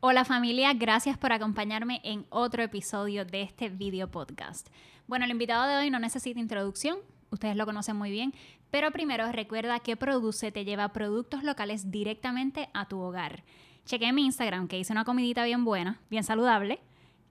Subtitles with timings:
[0.00, 4.68] Hola familia, gracias por acompañarme en otro episodio de este video podcast.
[5.08, 6.98] Bueno, el invitado de hoy no necesita introducción,
[7.30, 8.32] ustedes lo conocen muy bien,
[8.70, 13.42] pero primero recuerda que Produce te lleva productos locales directamente a tu hogar.
[13.86, 16.78] Chequé mi Instagram que hice una comidita bien buena, bien saludable.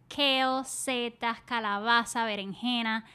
[0.10, 3.06] Kale, setas, calabaza, berenjena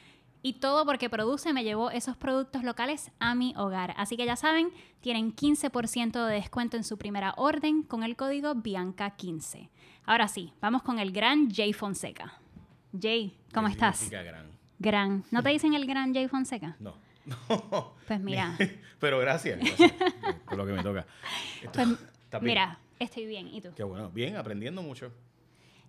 [0.45, 3.93] y todo porque Produce me llevó esos productos locales a mi hogar.
[3.97, 8.53] Así que ya saben, tienen 15% de descuento en su primera orden con el código
[8.53, 9.69] Bianca15.
[10.05, 12.33] Ahora sí, vamos con el gran Jay Fonseca.
[13.01, 14.09] Jay, ¿cómo estás?
[14.09, 14.51] Gran.
[14.79, 15.23] Gran.
[15.31, 16.75] ¿No te dicen el gran Jay Fonseca?
[16.79, 16.93] No.
[18.05, 18.57] Pues mira.
[18.99, 19.93] Pero gracias, gracias
[20.45, 21.05] por lo que me toca.
[21.71, 23.47] Pues, mira, estoy bien.
[23.47, 23.69] ¿Y tú?
[23.73, 24.09] Qué bueno.
[24.09, 25.09] Bien, aprendiendo mucho.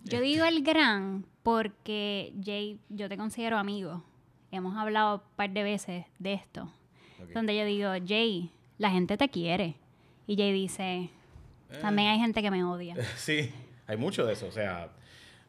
[0.05, 4.05] Yo digo el gran porque, Jay, yo te considero amigo
[4.57, 6.71] hemos hablado un par de veces de esto,
[7.33, 9.77] donde yo digo, Jay, la gente te quiere.
[10.27, 11.11] Y Jay dice,
[11.81, 12.97] también hay gente que me odia.
[13.17, 13.51] Sí,
[13.87, 14.47] hay mucho de eso.
[14.47, 14.91] O sea,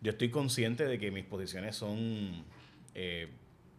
[0.02, 2.44] yo estoy consciente de que mis posiciones son
[2.94, 3.30] eh,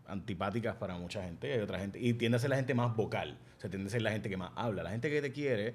[0.07, 1.53] antipáticas para mucha gente.
[1.53, 1.99] Hay otra gente.
[2.01, 3.39] Y tiende a ser la gente más vocal.
[3.57, 4.83] O sea, tiende a ser la gente que más habla.
[4.83, 5.75] La gente que te quiere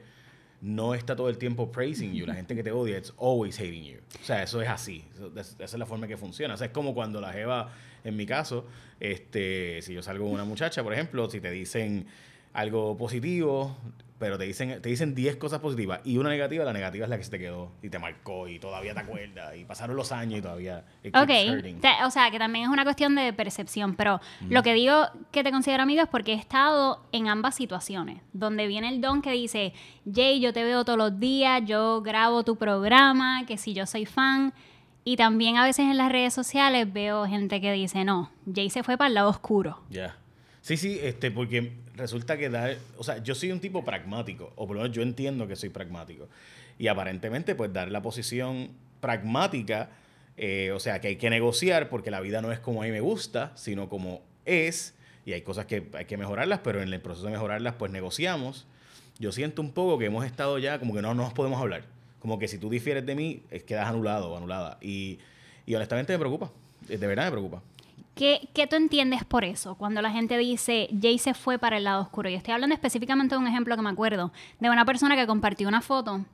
[0.62, 2.26] no está todo el tiempo praising you.
[2.26, 4.00] La gente que te odia, it's always hating you.
[4.22, 5.04] O sea, eso es así.
[5.36, 6.54] esa es la forma que funciona.
[6.54, 7.72] O sea, es como cuando la Jeva,
[8.04, 8.66] en mi caso,
[9.00, 12.06] este, si yo salgo con una muchacha, por ejemplo, si te dicen
[12.54, 13.78] algo positivo,
[14.22, 17.18] pero te dicen te dicen 10 cosas positivas y una negativa, la negativa es la
[17.18, 20.38] que se te quedó y te marcó y todavía te acuerdas y pasaron los años
[20.38, 21.32] y todavía Ok,
[22.06, 25.52] o sea, que también es una cuestión de percepción, pero lo que digo que te
[25.52, 29.74] considero amigo es porque he estado en ambas situaciones, donde viene el don que dice,
[30.06, 34.06] Jay, yo te veo todos los días, yo grabo tu programa, que si yo soy
[34.06, 34.54] fan,
[35.04, 38.84] y también a veces en las redes sociales veo gente que dice, no, Jay se
[38.84, 39.82] fue para el lado oscuro.
[39.90, 40.18] Ya.
[40.62, 44.68] Sí, sí, este, porque resulta que dar, o sea, yo soy un tipo pragmático, o
[44.68, 46.28] por lo menos yo entiendo que soy pragmático.
[46.78, 49.90] Y aparentemente, pues dar la posición pragmática,
[50.38, 52.92] eh, o sea, que hay que negociar porque la vida no es como a mí
[52.92, 57.02] me gusta, sino como es, y hay cosas que hay que mejorarlas, pero en el
[57.02, 58.68] proceso de mejorarlas, pues negociamos.
[59.20, 61.84] Yo siento un poco que hemos estado ya como que no, nos podemos hablar.
[62.22, 64.78] Como que si tú difieres de mí, quedas anulado o anulada.
[64.82, 65.20] Y,
[65.66, 66.52] y honestamente me preocupa,
[66.88, 67.62] de verdad me preocupa.
[68.16, 69.76] ¿Qué, ¿Qué, tú entiendes por eso?
[69.76, 72.30] Cuando la gente dice, Jay se fue para el lado oscuro.
[72.30, 75.68] Y estoy hablando específicamente de un ejemplo que me acuerdo, de una persona que compartió
[75.68, 76.26] una foto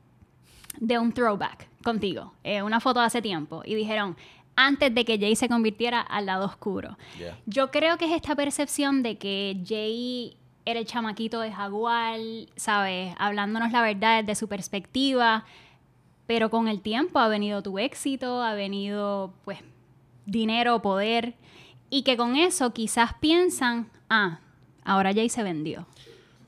[0.79, 4.15] de un throwback contigo, eh, una foto de hace tiempo, y dijeron,
[4.55, 6.97] antes de que Jay se convirtiera al lado oscuro.
[7.45, 12.19] Yo creo que es esta percepción de que Jay era el chamaquito de Jaguar,
[12.55, 13.13] ¿sabes?
[13.19, 15.45] Hablándonos la verdad desde su perspectiva,
[16.27, 19.59] pero con el tiempo ha venido tu éxito, ha venido, pues,
[20.25, 21.33] dinero, poder
[21.89, 24.41] y que con eso quizás piensan, ah,
[24.83, 25.87] ahora Jay se vendió.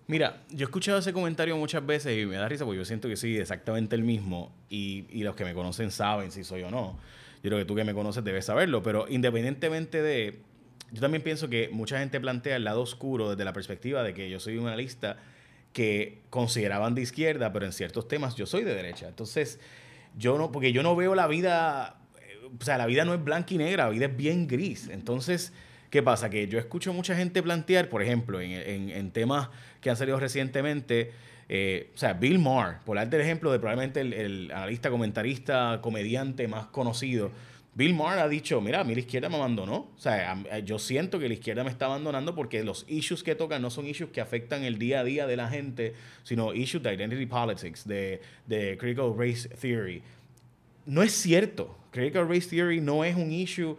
[0.08, 3.08] Mira, yo he escuchado ese comentario muchas veces y me da risa porque yo siento
[3.08, 6.72] que soy exactamente el mismo y, y los que me conocen saben si soy o
[6.72, 6.98] no.
[7.42, 10.42] Yo creo que tú que me conoces debes saberlo, pero independientemente de...
[10.92, 14.30] Yo también pienso que mucha gente plantea el lado oscuro desde la perspectiva de que
[14.30, 15.18] yo soy un analista
[15.80, 19.08] que consideraban de izquierda, pero en ciertos temas yo soy de derecha.
[19.08, 19.62] Entonces,
[20.18, 21.96] yo no, porque yo no veo la vida
[22.60, 24.90] o sea, la vida no es blanca y negra, la vida es bien gris.
[24.90, 25.54] Entonces,
[25.90, 26.30] ¿qué pasa?
[26.30, 29.48] Que yo escucho mucha gente plantear, por ejemplo, en, temas
[29.80, 31.14] que han salido recientemente,
[31.48, 36.50] eh, o sea, Bill Maher, por darte el ejemplo de probablemente el, analista, comentarista, comediante
[36.50, 37.32] más conocido,
[37.80, 39.88] Bill Maher ha dicho, mira, a mí la izquierda me abandonó.
[39.96, 43.62] O sea, yo siento que la izquierda me está abandonando porque los issues que tocan
[43.62, 46.94] no son issues que afectan el día a día de la gente, sino issues de
[46.94, 50.04] identity politics, de, de critical race theory.
[50.86, 51.74] No es cierto.
[51.92, 53.78] Critical Race Theory no es un issue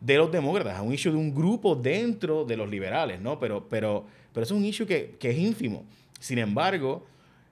[0.00, 3.40] de los demócratas, es un issue de un grupo dentro de los liberales, ¿no?
[3.40, 5.84] Pero, pero, pero es un issue que, es ínfimo.
[6.20, 7.04] Sin embargo,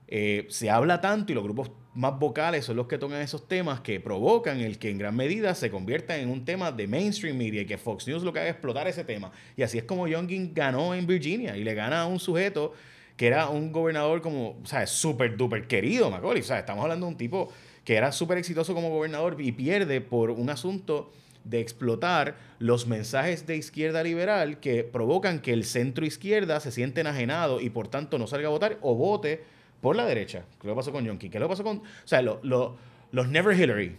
[0.07, 3.81] eh, se habla tanto y los grupos más vocales son los que tocan esos temas
[3.81, 7.63] que provocan el que en gran medida se convierta en un tema de mainstream media
[7.63, 9.33] y que Fox News lo que haga es explotar ese tema.
[9.57, 12.73] Y así es como Youngin ganó en Virginia y le gana a un sujeto
[13.17, 16.41] que era un gobernador como, o sea, súper duper querido, Macaulay.
[16.41, 20.01] O sea, estamos hablando de un tipo que era súper exitoso como gobernador y pierde
[20.01, 21.11] por un asunto
[21.43, 27.01] de explotar los mensajes de izquierda liberal que provocan que el centro izquierda se siente
[27.01, 30.45] enajenado y por tanto no salga a votar o vote por la derecha.
[30.61, 31.31] ¿Qué lo pasó con Yonki?
[31.31, 31.79] ¿Qué lo pasó con...
[31.79, 33.97] O sea, los Never Hillary,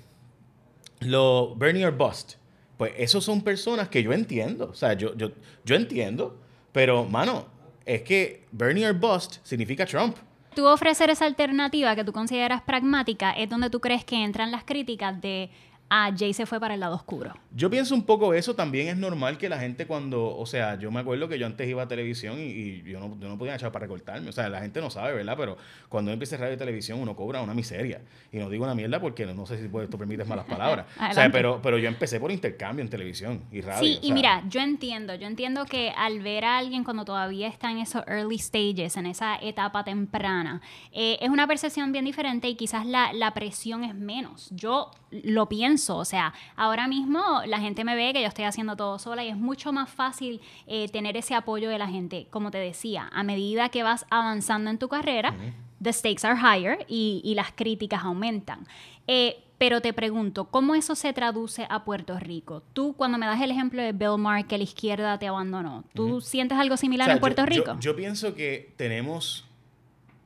[1.01, 2.33] los Bernie or Bust,
[2.77, 4.69] pues esos son personas que yo entiendo.
[4.69, 5.31] O sea, yo, yo,
[5.65, 6.37] yo entiendo,
[6.71, 7.45] pero, mano,
[7.85, 10.15] es que Bernie or Bust significa Trump
[10.59, 14.65] tú ofrecer esa alternativa que tú consideras pragmática es donde tú crees que entran las
[14.65, 15.49] críticas de,
[15.89, 17.33] a Jay se fue para el lado oscuro.
[17.51, 20.91] Yo pienso un poco eso, también es normal que la gente cuando, o sea, yo
[20.91, 23.71] me acuerdo que yo antes iba a televisión y, yo, no, yo no podía echar
[23.71, 25.35] para recortarme, o sea, la gente no sabe, ¿verdad?
[25.37, 25.57] Pero
[25.89, 28.01] cuando uno empieza radio y televisión uno cobra una miseria.
[28.31, 30.85] Y no digo una mierda porque no, sé si puedes, tú permites malas palabras.
[30.97, 33.79] o sea, pero, pero yo empecé por intercambio en televisión y radio.
[33.79, 37.71] Sí, y mira, yo entiendo, yo entiendo que al ver a alguien cuando todavía está
[37.71, 42.55] en esos early stages, en esa etapa temprana, eh, es una percepción bien diferente y
[42.55, 44.49] quizás la, la presión es menos.
[44.51, 48.75] Yo lo pienso, o sea, ahora mismo la gente me ve que yo estoy haciendo
[48.75, 52.27] todo sola y es mucho más fácil eh, tener ese apoyo de la gente.
[52.29, 55.33] Como te decía, a medida que vas avanzando en tu carrera,
[55.81, 58.65] the stakes are higher y, las críticas aumentan.
[59.07, 62.63] Eh, pero te pregunto, ¿cómo eso se traduce a Puerto Rico?
[62.73, 66.21] Tú, cuando me das el ejemplo de Bill Maher, que la izquierda te abandonó, ¿tú
[66.21, 67.77] sientes algo similar en Puerto Rico?
[67.79, 69.45] yo, pienso que tenemos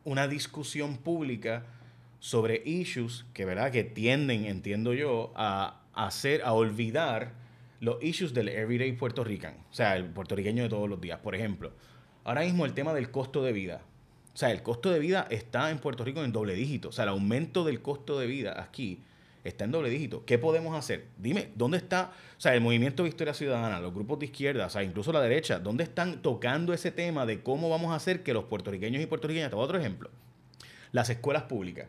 [0.04, 1.66] una discusión pública
[2.24, 3.70] sobre issues que, ¿verdad?
[3.70, 7.34] que tienden, entiendo yo, a hacer, a olvidar
[7.82, 11.20] los issues del everyday puertorriqueño, o sea, el puertorriqueño de todos los días.
[11.20, 11.74] Por ejemplo,
[12.24, 13.82] ahora mismo el tema del costo de vida.
[14.34, 16.88] O sea, el costo de vida está en Puerto Rico en doble dígito.
[16.88, 19.02] O sea, el aumento del costo de vida aquí
[19.44, 20.24] está en doble dígito.
[20.26, 21.08] ¿Qué podemos hacer?
[21.18, 24.82] Dime, ¿dónde está, o sea, el movimiento Victoria Ciudadana, los grupos de izquierda, o sea,
[24.82, 28.46] incluso la derecha, ¿dónde están tocando ese tema de cómo vamos a hacer que los
[28.46, 30.10] puertorriqueños y puertorriqueñas, te otro ejemplo,
[30.94, 31.88] las escuelas públicas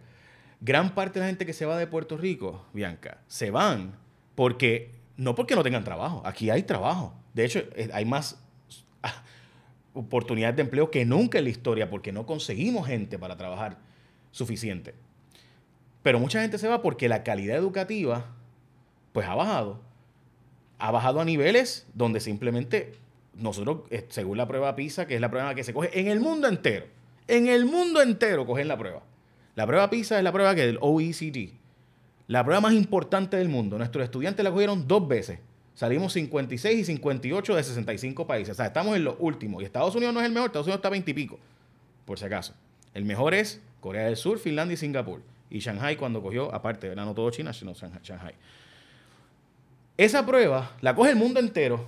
[0.64, 3.94] gran parte de la gente que se va de Puerto Rico, Bianca, se van
[4.34, 7.14] porque, no porque no tengan trabajo, aquí hay trabajo.
[7.34, 8.42] De hecho, eh, hay más
[9.02, 9.22] ah,
[9.92, 13.76] oportunidades de empleo que nunca en la historia porque no conseguimos gente para trabajar
[14.30, 14.94] suficiente.
[16.02, 18.24] Pero mucha gente se va porque la calidad educativa,
[19.12, 19.82] pues ha bajado.
[20.78, 22.94] Ha bajado a niveles donde simplemente
[23.34, 26.20] nosotros, eh, según la prueba PISA, que es la prueba que se coge en el
[26.20, 26.86] mundo entero,
[27.28, 29.02] en el mundo entero cogen la prueba.
[29.54, 31.50] La prueba PISA es la prueba que del OECD.
[32.26, 33.78] La prueba más importante del mundo.
[33.78, 35.38] Nuestros estudiantes la cogieron dos veces.
[35.74, 38.52] Salimos 56 y 58 de 65 países.
[38.52, 39.62] O sea, estamos en los últimos.
[39.62, 40.46] Y Estados Unidos no es el mejor.
[40.46, 41.38] Estados Unidos está 20 y pico.
[42.04, 42.54] Por si acaso.
[42.94, 45.20] El mejor es Corea del Sur, Finlandia y Singapur.
[45.50, 48.34] Y Shanghai cuando cogió, aparte, no todo China, sino Shanghai.
[49.96, 51.86] Esa prueba la coge el mundo entero.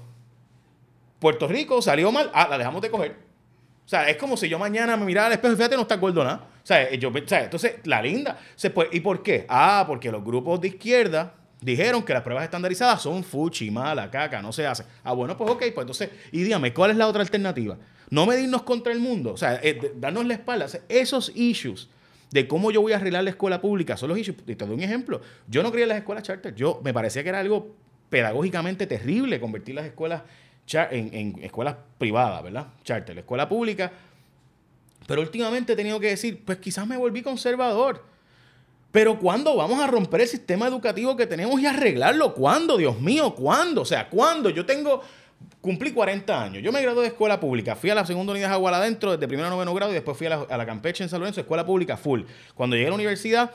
[1.18, 2.30] Puerto Rico salió mal.
[2.34, 3.16] Ah, la dejamos de coger.
[3.84, 5.94] O sea, es como si yo mañana me mirara al espejo y fíjate, no está
[5.94, 6.46] acuerdo nada.
[6.66, 8.36] Sea, yo, o sea, entonces, la linda.
[8.74, 9.46] Puede, ¿Y por qué?
[9.48, 14.42] Ah, porque los grupos de izquierda dijeron que las pruebas estandarizadas son fuchi, mala, caca,
[14.42, 14.82] no se hace.
[15.04, 17.78] Ah, bueno, pues ok, pues entonces, y dígame, ¿cuál es la otra alternativa?
[18.10, 20.66] No medirnos contra el mundo, o sea, eh, darnos la espalda.
[20.88, 21.88] esos issues
[22.32, 24.38] de cómo yo voy a arreglar la escuela pública son los issues.
[24.44, 25.20] Y te doy un ejemplo.
[25.46, 26.52] Yo no quería las escuelas charter.
[26.52, 27.76] Yo me parecía que era algo
[28.10, 30.22] pedagógicamente terrible convertir las escuelas
[30.72, 32.66] en, escuelas privadas, ¿verdad?
[32.82, 33.92] Charter, la escuela pública.
[35.06, 38.02] Pero últimamente he tenido que decir, pues quizás me volví conservador.
[38.90, 42.34] Pero ¿cuándo vamos a romper el sistema educativo que tenemos y arreglarlo?
[42.34, 43.34] ¿Cuándo, Dios mío?
[43.34, 43.82] ¿Cuándo?
[43.82, 44.48] O sea, ¿cuándo?
[44.48, 45.02] Yo tengo,
[45.60, 46.62] cumplí 40 años.
[46.62, 47.76] Yo me gradué de escuela pública.
[47.76, 50.16] Fui a la segunda unidad de Aguala adentro, desde primero a noveno grado, y después
[50.16, 52.22] fui a la, a la Campeche en San Lorenzo, escuela pública full.
[52.54, 53.50] Cuando llegué a la universidad,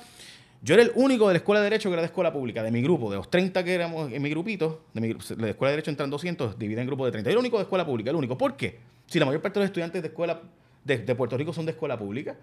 [0.64, 2.70] yo era el único de la escuela de Derecho que era de escuela pública, de
[2.70, 5.72] mi grupo, de los 30 que éramos en mi grupito, de, mi, de la escuela
[5.72, 7.30] de Derecho entran 200, dividen en grupos de 30.
[7.30, 8.38] Yo era el único de escuela pública, el único.
[8.38, 8.78] ¿Por qué?
[9.08, 10.40] Si la mayor parte de los estudiantes de escuela
[10.84, 12.36] de, Puerto Rico son de escuela pública.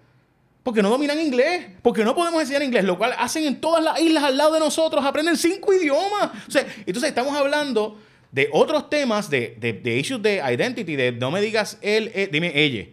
[0.63, 3.99] Porque no dominan inglés, porque no podemos enseñar inglés, lo cual hacen en todas las
[4.01, 6.31] islas al lado de nosotros, aprenden cinco idiomas.
[6.47, 7.97] O sea, entonces estamos hablando
[8.31, 12.51] de otros temas, de, de, issues de identity, de no me digas él, eh, dime
[12.53, 12.87] ella.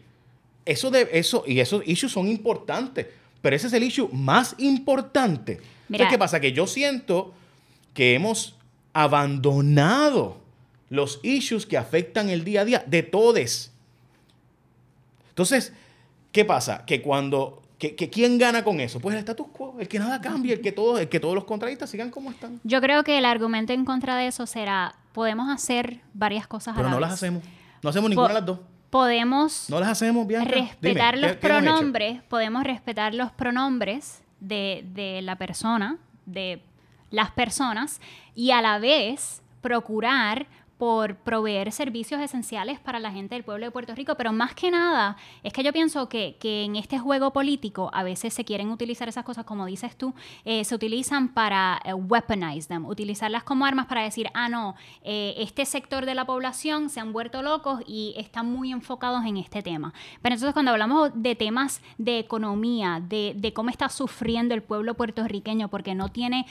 [0.64, 3.06] Eso de eso, y esos issues son importantes.
[3.42, 5.60] Pero ese es el issue más importante.
[5.88, 6.40] Entonces, ¿qué pasa?
[6.40, 7.32] Que yo siento
[7.94, 8.56] que hemos
[8.92, 10.40] abandonado
[10.88, 13.70] los issues que afectan el día a día de todos.
[15.36, 15.74] Entonces,
[16.32, 16.86] ¿qué pasa?
[16.86, 19.00] Que cuando que, ¿Quién gana con eso?
[19.00, 21.44] Pues el status quo, el que nada cambie, el que, todos, el que todos los
[21.44, 22.58] contratistas sigan como están.
[22.64, 26.88] Yo creo que el argumento en contra de eso será, podemos hacer varias cosas Pero
[26.88, 27.44] a la no las hacemos.
[27.82, 33.14] No hacemos ninguna de las dos podemos no las hacemos respetar los pronombres, podemos respetar
[33.14, 36.62] los pronombres de, de la persona, de
[37.10, 38.00] las personas,
[38.34, 40.46] y a la vez procurar
[40.78, 44.70] por proveer servicios esenciales para la gente del pueblo de Puerto Rico, pero más que
[44.70, 48.70] nada es que yo pienso que, que en este juego político a veces se quieren
[48.70, 50.14] utilizar esas cosas, como dices tú,
[50.44, 55.34] eh, se utilizan para eh, weaponize them, utilizarlas como armas para decir, ah, no, eh,
[55.38, 59.62] este sector de la población se han vuelto locos y están muy enfocados en este
[59.62, 59.94] tema.
[60.20, 64.94] Pero entonces cuando hablamos de temas de economía, de, de cómo está sufriendo el pueblo
[64.94, 66.46] puertorriqueño porque no tiene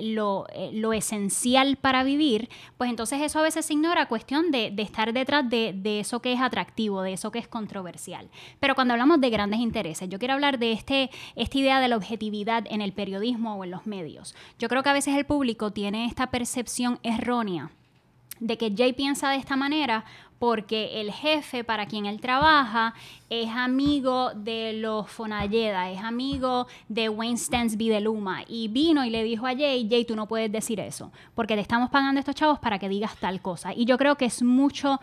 [0.00, 5.12] lo, lo esencial para vivir, pues entonces eso a veces se ignora cuestión de, estar
[5.12, 8.28] detrás de, eso que es atractivo, de eso que es controversial.
[8.60, 11.96] Pero cuando hablamos de grandes intereses, yo quiero hablar de este, esta idea de la
[11.96, 14.34] objetividad en el periodismo o en los medios.
[14.58, 17.70] Yo creo que a veces el público tiene esta percepción errónea
[18.40, 20.04] de que Jay piensa de esta manera
[20.38, 22.94] porque el jefe para quien él trabaja
[23.30, 29.10] es amigo de los Fonalleda, es amigo de Wayne Stansby de Luma y vino y
[29.10, 32.34] le dijo a Jay, Jay, tú no puedes decir eso, porque te estamos pagando estos
[32.34, 33.72] chavos para que digas tal cosa.
[33.74, 35.00] Y yo creo que es mucho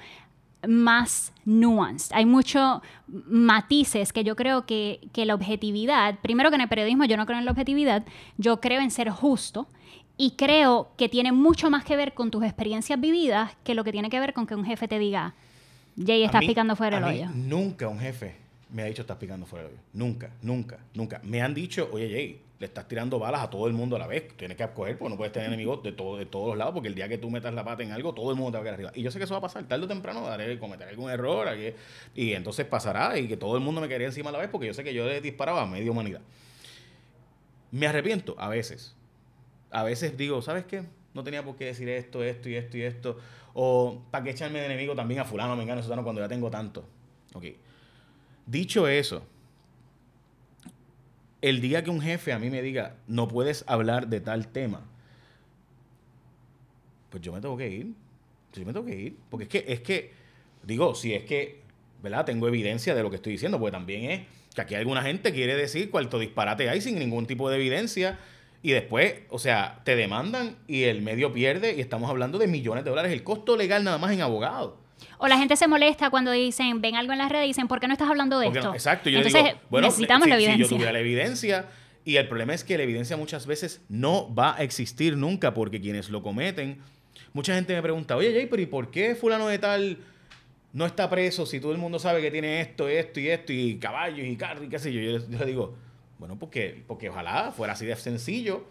[0.67, 2.15] más nuanced.
[2.15, 7.05] Hay muchos matices que yo creo que, que la objetividad, primero que en el periodismo
[7.05, 8.05] yo no creo en la objetividad,
[8.37, 9.67] yo creo en ser justo
[10.17, 13.91] y creo que tiene mucho más que ver con tus experiencias vividas que lo que
[13.91, 15.33] tiene que ver con que un jefe te diga,
[15.97, 17.29] Jay, estás picando fuera del hoyo.
[17.33, 18.43] Nunca un jefe
[18.73, 19.83] me ha dicho, estás picando fuera del hoyo.
[19.93, 21.21] Nunca, nunca, nunca.
[21.23, 24.07] Me han dicho, oye, Jay, le estás tirando balas a todo el mundo a la
[24.07, 24.35] vez.
[24.35, 26.87] Tienes que acoger, porque no puedes tener enemigos de, todo, de todos los lados, porque
[26.87, 28.63] el día que tú metas la pata en algo, todo el mundo te va a
[28.63, 28.91] quedar arriba.
[28.95, 31.47] Y yo sé que eso va a pasar, tarde o temprano, daré, cometer algún error,
[32.15, 34.65] y entonces pasará, y que todo el mundo me quedaría encima a la vez, porque
[34.65, 36.21] yo sé que yo le disparaba a media humanidad.
[37.69, 38.95] Me arrepiento a veces
[39.73, 40.83] a veces digo, ¿sabes qué?
[41.13, 43.19] No tenía por qué decir esto, esto y esto y esto.
[43.53, 46.85] O para qué echarme de enemigo también a fulano, mengano, sotano cuando ya tengo tanto.
[47.33, 47.45] Ok.
[48.45, 49.23] Dicho eso,
[51.41, 54.81] el día que un jefe a mí me diga, no puedes hablar de tal tema,
[57.09, 57.93] pues yo me tengo que ir.
[58.53, 59.17] Yo me tengo que ir.
[59.29, 60.11] Porque es que, es que,
[60.63, 61.61] digo, si es que,
[62.03, 62.25] ¿verdad?
[62.25, 64.21] Tengo evidencia de lo que estoy diciendo, porque también es
[64.53, 68.19] que aquí alguna gente quiere decir cuánto disparate hay sin ningún tipo de evidencia
[68.63, 72.85] y después, o sea, te demandan y el medio pierde y estamos hablando de millones
[72.85, 73.11] de dólares.
[73.11, 74.81] El costo legal nada más en abogado.
[75.17, 77.81] O la gente se molesta cuando dicen, ven algo en las redes y dicen, ¿por
[77.81, 78.73] qué no estás hablando de esto?
[78.73, 80.65] exacto, yo Entonces, digo, bueno, necesitamos la evidencia.
[80.65, 81.65] Si yo tuviera la evidencia,
[82.05, 85.81] y el problema es que la evidencia muchas veces no va a existir nunca porque
[85.81, 86.79] quienes lo cometen,
[87.33, 89.97] mucha gente me pregunta, oye Jay, pero ¿y por qué fulano de tal
[90.71, 93.75] no está preso si todo el mundo sabe que tiene esto, esto y esto, y
[93.75, 95.01] caballos y carros y qué sé yo?
[95.01, 95.75] Yo, yo le digo,
[96.19, 98.65] bueno, porque, porque ojalá fuera así de sencillo.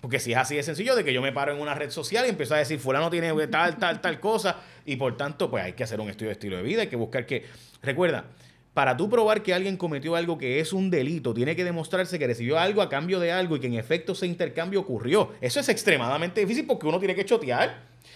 [0.00, 2.26] Porque si es así de sencillo, de que yo me paro en una red social
[2.26, 5.72] y empiezo a decir, fulano tiene tal, tal, tal cosa, y por tanto, pues hay
[5.72, 7.46] que hacer un estudio de estilo de vida, hay que buscar que...
[7.82, 8.26] Recuerda,
[8.74, 12.26] para tú probar que alguien cometió algo que es un delito, tiene que demostrarse que
[12.26, 15.32] recibió algo a cambio de algo y que en efecto ese intercambio ocurrió.
[15.40, 17.70] Eso es extremadamente difícil porque uno tiene que chotear.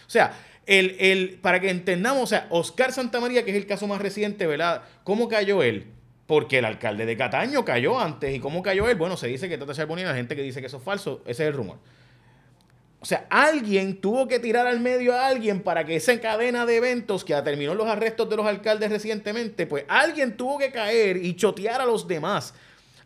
[0.06, 0.34] O sea,
[0.66, 4.46] el, el, para que entendamos, o sea, Oscar Santamaría, que es el caso más reciente,
[4.46, 4.82] ¿verdad?
[5.04, 5.86] ¿Cómo cayó él?
[6.28, 8.36] Porque el alcalde de Cataño cayó antes.
[8.36, 8.96] ¿Y cómo cayó él?
[8.96, 11.44] Bueno, se dice que Tata Charbonnier, la gente que dice que eso es falso, ese
[11.44, 11.78] es el rumor.
[13.00, 16.76] O sea, alguien tuvo que tirar al medio a alguien para que esa cadena de
[16.76, 21.34] eventos que terminó los arrestos de los alcaldes recientemente, pues alguien tuvo que caer y
[21.34, 22.52] chotear a los demás.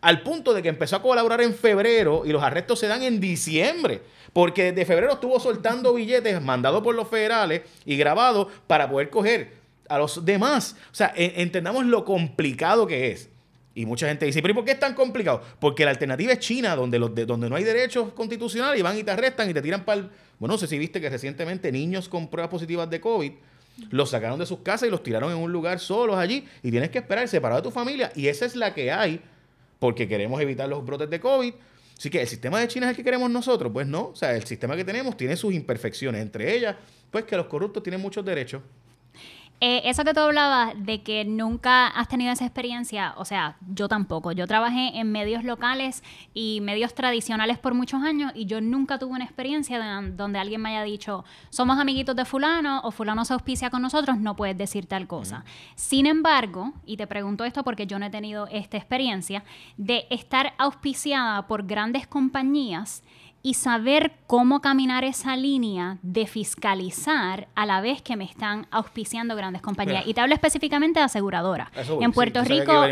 [0.01, 3.21] Al punto de que empezó a colaborar en febrero y los arrestos se dan en
[3.21, 4.03] diciembre.
[4.33, 9.62] Porque desde febrero estuvo soltando billetes mandados por los federales y grabados para poder coger
[9.93, 10.77] a los demás.
[10.91, 13.29] O sea, entendamos lo complicado que es.
[13.75, 15.43] Y mucha gente dice, pero ¿y por qué es tan complicado?
[15.59, 19.11] Porque la alternativa es China, donde, donde no hay derechos constitucionales y van y te
[19.11, 20.11] arrestan y te tiran para el...
[20.39, 23.33] Bueno, no sé si viste que recientemente niños con pruebas positivas de COVID
[23.91, 26.91] los sacaron de sus casas y los tiraron en un lugar solos allí y tienes
[26.91, 28.13] que esperar separado de tu familia.
[28.15, 29.21] Y esa es la que hay
[29.79, 31.55] porque queremos evitar los brotes de COVID.
[31.97, 33.73] Así que el sistema de China es el que queremos nosotros.
[33.73, 36.21] Pues no, o sea, el sistema que tenemos tiene sus imperfecciones.
[36.21, 36.77] Entre ellas,
[37.11, 38.63] pues que los corruptos tienen muchos derechos.
[39.65, 43.87] Eh, eso que tú hablabas de que nunca has tenido esa experiencia, o sea, yo
[43.87, 44.33] tampoco.
[44.33, 46.03] Yo trabajé en medios locales
[46.35, 49.81] y medios tradicionales por muchos años y yo nunca tuve una experiencia
[50.17, 54.19] donde alguien me haya dicho, somos amiguitos de fulano o fulano se auspicia con nosotros,
[54.19, 55.45] no puedes decir tal cosa.
[55.77, 59.45] Sin embargo, y te pregunto esto porque yo no he tenido esta experiencia,
[59.77, 63.05] de estar auspiciada por grandes compañías
[63.43, 69.35] y saber cómo caminar esa línea de fiscalizar a la vez que me están auspiciando
[69.35, 70.07] grandes compañías.
[70.07, 71.69] Y te hablo específicamente de aseguradoras.
[72.01, 72.85] en Puerto Rico,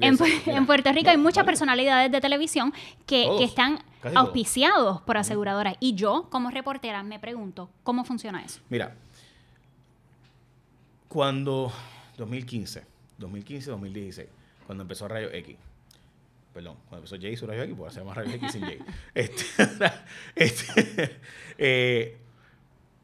[0.00, 2.72] en, Puerto Rico hay muchas personalidades de televisión
[3.06, 3.80] que, están
[4.14, 5.76] auspiciados por aseguradoras.
[5.80, 8.60] Y yo, como reportera, me pregunto, ¿cómo funciona eso?
[8.68, 8.94] Mira,
[11.08, 11.72] cuando
[12.16, 12.84] 2015,
[13.18, 14.28] 2015, 2016,
[14.66, 15.56] cuando empezó Rayo X,
[16.52, 18.78] perdón, cuando empezó Jay su rayo X, pues hacer más rayo X sin Jay.
[19.14, 19.44] Este,
[20.34, 21.16] este
[21.58, 22.16] eh,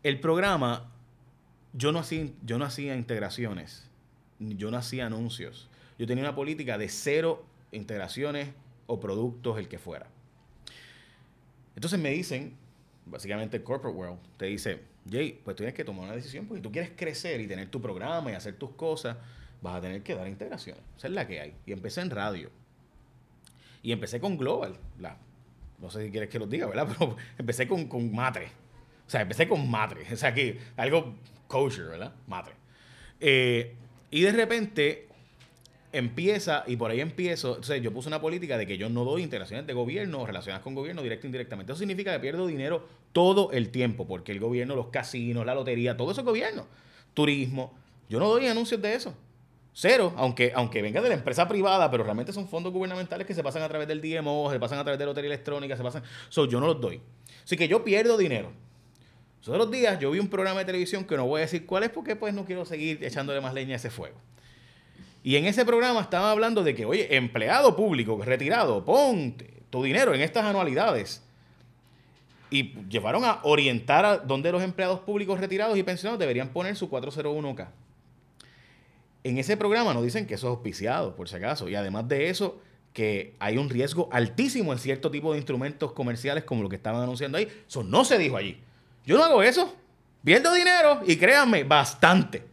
[0.03, 0.93] el programa,
[1.73, 3.89] yo no, hacía, yo no hacía integraciones,
[4.39, 5.69] yo no hacía anuncios.
[5.99, 8.51] Yo tenía una política de cero integraciones
[8.87, 10.07] o productos, el que fuera.
[11.75, 12.55] Entonces me dicen,
[13.05, 16.93] básicamente corporate world, te dice, Jay, pues tienes que tomar una decisión porque tú quieres
[16.97, 19.17] crecer y tener tu programa y hacer tus cosas,
[19.61, 20.83] vas a tener que dar integraciones.
[20.97, 21.55] Esa es la que hay.
[21.67, 22.51] Y empecé en radio.
[23.87, 24.77] Y empecé con Global.
[24.99, 25.17] La,
[25.79, 26.89] no sé si quieres que lo diga, ¿verdad?
[26.99, 28.47] Pero empecé con, con Matre.
[29.07, 30.13] O sea, empecé con Matre.
[30.13, 31.15] O sea, que algo
[31.47, 32.13] kosher, ¿verdad?
[32.27, 32.55] Matre.
[33.21, 33.77] Eh,
[34.11, 35.07] y de repente
[35.93, 39.23] empieza, y por ahí empiezo, entonces yo puse una política de que yo no doy
[39.23, 41.71] integraciones de gobierno relacionadas con gobierno directo e indirectamente.
[41.71, 45.97] Eso significa que pierdo dinero todo el tiempo, porque el gobierno, los casinos, la lotería,
[45.97, 46.67] todo eso es gobierno.
[47.15, 47.73] Turismo.
[48.09, 49.15] Yo no doy anuncios de eso.
[49.79, 53.43] Cero, aunque, aunque venga de la empresa privada, pero realmente son fondos gubernamentales que se
[53.43, 56.03] pasan a través del DMO, se pasan a través de lotería electrónica, se pasan.
[56.31, 56.99] So, yo no los doy.
[57.45, 58.51] Así que yo pierdo dinero.
[59.45, 61.91] Los días yo vi un programa de televisión que no voy a decir cuál es
[61.91, 64.17] porque pues no quiero seguir echándole más leña a ese fuego.
[65.23, 70.15] Y en ese programa estaban hablando de que, oye, empleado público retirado, ponte tu dinero
[70.15, 71.23] en estas anualidades.
[72.49, 76.89] Y llevaron a orientar a dónde los empleados públicos retirados y pensionados deberían poner su
[76.89, 77.69] 401k.
[79.29, 81.69] En ese programa nos dicen que eso es auspiciado, por si acaso.
[81.69, 82.61] Y además de eso,
[82.93, 87.03] que hay un riesgo altísimo en cierto tipo de instrumentos comerciales como lo que estaban
[87.03, 87.49] anunciando ahí.
[87.67, 88.61] Eso no se dijo allí.
[89.05, 89.75] Yo no hago eso.
[90.23, 92.45] Pierdo dinero y créanme, bastante.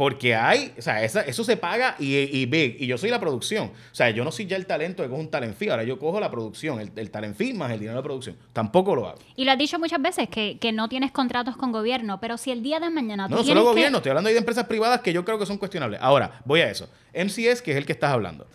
[0.00, 3.66] Porque hay, o sea, eso se paga y, y, y, yo soy la producción.
[3.66, 5.68] O sea, yo no soy ya el talento de cojo un talent fee.
[5.68, 8.34] Ahora yo cojo la producción, el, el talent fee más el dinero de la producción.
[8.54, 9.18] Tampoco lo hago.
[9.36, 12.50] Y lo has dicho muchas veces que, que no tienes contratos con gobierno, pero si
[12.50, 15.22] el día de mañana tú No, solo gobierno, estoy hablando de empresas privadas que yo
[15.22, 16.00] creo que son cuestionables.
[16.00, 16.88] Ahora, voy a eso.
[17.12, 18.46] MCS, que es el que estás hablando.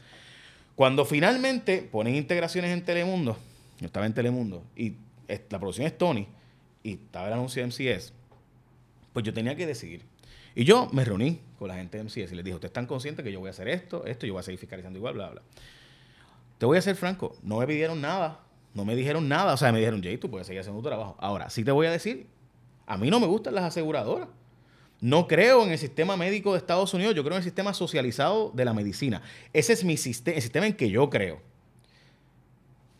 [0.73, 3.37] Cuando finalmente ponen integraciones en Telemundo,
[3.79, 4.93] yo estaba en Telemundo, y
[5.51, 6.27] la producción es Tony,
[6.81, 8.13] y estaba el anuncio de MCS,
[9.13, 10.01] pues yo tenía que decidir
[10.55, 13.24] y yo me reuní con la gente de MCS y les dije, ¿ustedes están conscientes
[13.24, 15.41] que yo voy a hacer esto, esto, yo voy a seguir fiscalizando igual, bla, bla?
[16.57, 18.39] Te voy a ser franco, no me pidieron nada,
[18.74, 21.15] no me dijeron nada, o sea, me dijeron, Jay, tú puedes seguir haciendo tu trabajo.
[21.19, 22.27] Ahora, sí te voy a decir,
[22.85, 24.29] a mí no me gustan las aseguradoras.
[25.01, 28.51] No creo en el sistema médico de Estados Unidos, yo creo en el sistema socializado
[28.53, 29.21] de la medicina.
[29.51, 31.41] Ese es mi sistema, el sistema en que yo creo.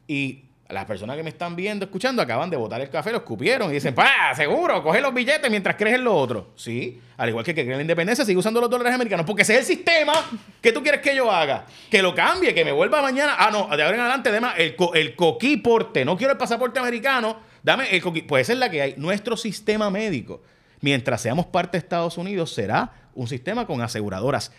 [0.07, 3.69] Y las personas que me están viendo, escuchando, acaban de botar el café, lo escupieron
[3.69, 4.34] y dicen, ¡pa!
[4.36, 6.53] Seguro, coge los billetes mientras crees en lo otro.
[6.55, 9.43] Sí, al igual que que cree en la independencia, sigue usando los dólares americanos, porque
[9.43, 10.13] ese es el sistema
[10.62, 11.65] que tú quieres que yo haga.
[11.91, 13.36] Que lo cambie, que me vuelva mañana.
[13.38, 16.03] Ah, no, de ahora en adelante, dame el, co el coquiporte.
[16.03, 18.24] No quiero el pasaporte americano, dame el coqui.
[18.24, 18.95] Pues esa es la que hay.
[18.98, 20.41] Nuestro sistema médico,
[20.81, 24.51] mientras seamos parte de Estados Unidos, será un sistema con aseguradoras.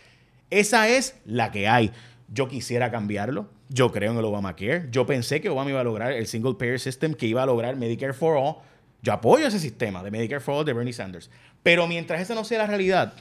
[0.51, 1.91] Esa es la que hay.
[2.29, 3.56] Yo quisiera cambiarlo.
[3.69, 4.89] Yo creo en el Obamacare.
[4.91, 7.77] Yo pensé que Obama iba a lograr el Single Payer System, que iba a lograr
[7.77, 8.57] Medicare for All.
[9.03, 11.31] Yo apoyo ese sistema de Medicare for All de Bernie Sanders.
[11.63, 13.15] Pero mientras esa no sea la realidad,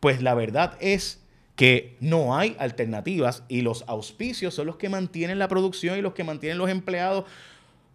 [0.00, 1.22] pues la verdad es
[1.54, 6.14] que no hay alternativas y los auspicios son los que mantienen la producción y los
[6.14, 7.24] que mantienen los empleados.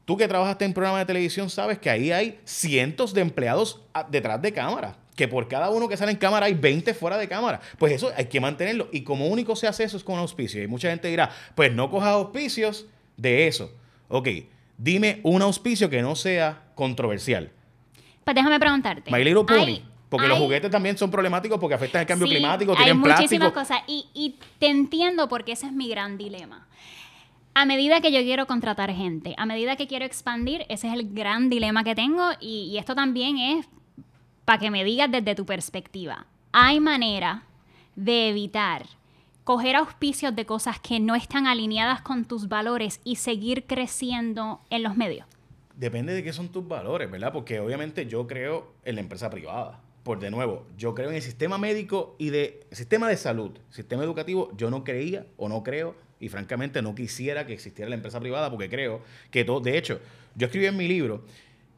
[0.05, 4.41] Tú que trabajaste en programas de televisión sabes que ahí hay cientos de empleados detrás
[4.41, 7.59] de cámara que por cada uno que sale en cámara hay 20 fuera de cámara.
[7.77, 8.87] Pues eso hay que mantenerlo.
[8.91, 10.63] Y como único se hace eso es con auspicio.
[10.63, 12.85] Y mucha gente dirá, pues no cojas auspicios
[13.17, 13.71] de eso.
[14.07, 14.27] Ok,
[14.77, 17.51] dime un auspicio que no sea controversial.
[18.23, 19.11] Pues déjame preguntarte.
[19.11, 19.81] My Little Pony.
[20.09, 23.79] porque los juguetes también son problemáticos porque afectan el cambio climático, tienen hay muchísimas cosas.
[23.87, 26.67] Y, y te entiendo porque ese es mi gran dilema.
[27.53, 31.13] A medida que yo quiero contratar gente, a medida que quiero expandir, ese es el
[31.13, 33.67] gran dilema que tengo y, y esto también es
[34.51, 37.43] para que me digas desde tu perspectiva, ¿hay manera
[37.95, 38.85] de evitar
[39.45, 44.83] coger auspicios de cosas que no están alineadas con tus valores y seguir creciendo en
[44.83, 45.25] los medios?
[45.77, 47.31] Depende de qué son tus valores, ¿verdad?
[47.31, 49.79] Porque obviamente yo creo en la empresa privada.
[50.03, 54.03] Por de nuevo, yo creo en el sistema médico y de sistema de salud, sistema
[54.03, 58.19] educativo, yo no creía o no creo y francamente no quisiera que existiera la empresa
[58.19, 60.01] privada porque creo que todo, de hecho,
[60.35, 61.23] yo escribí en mi libro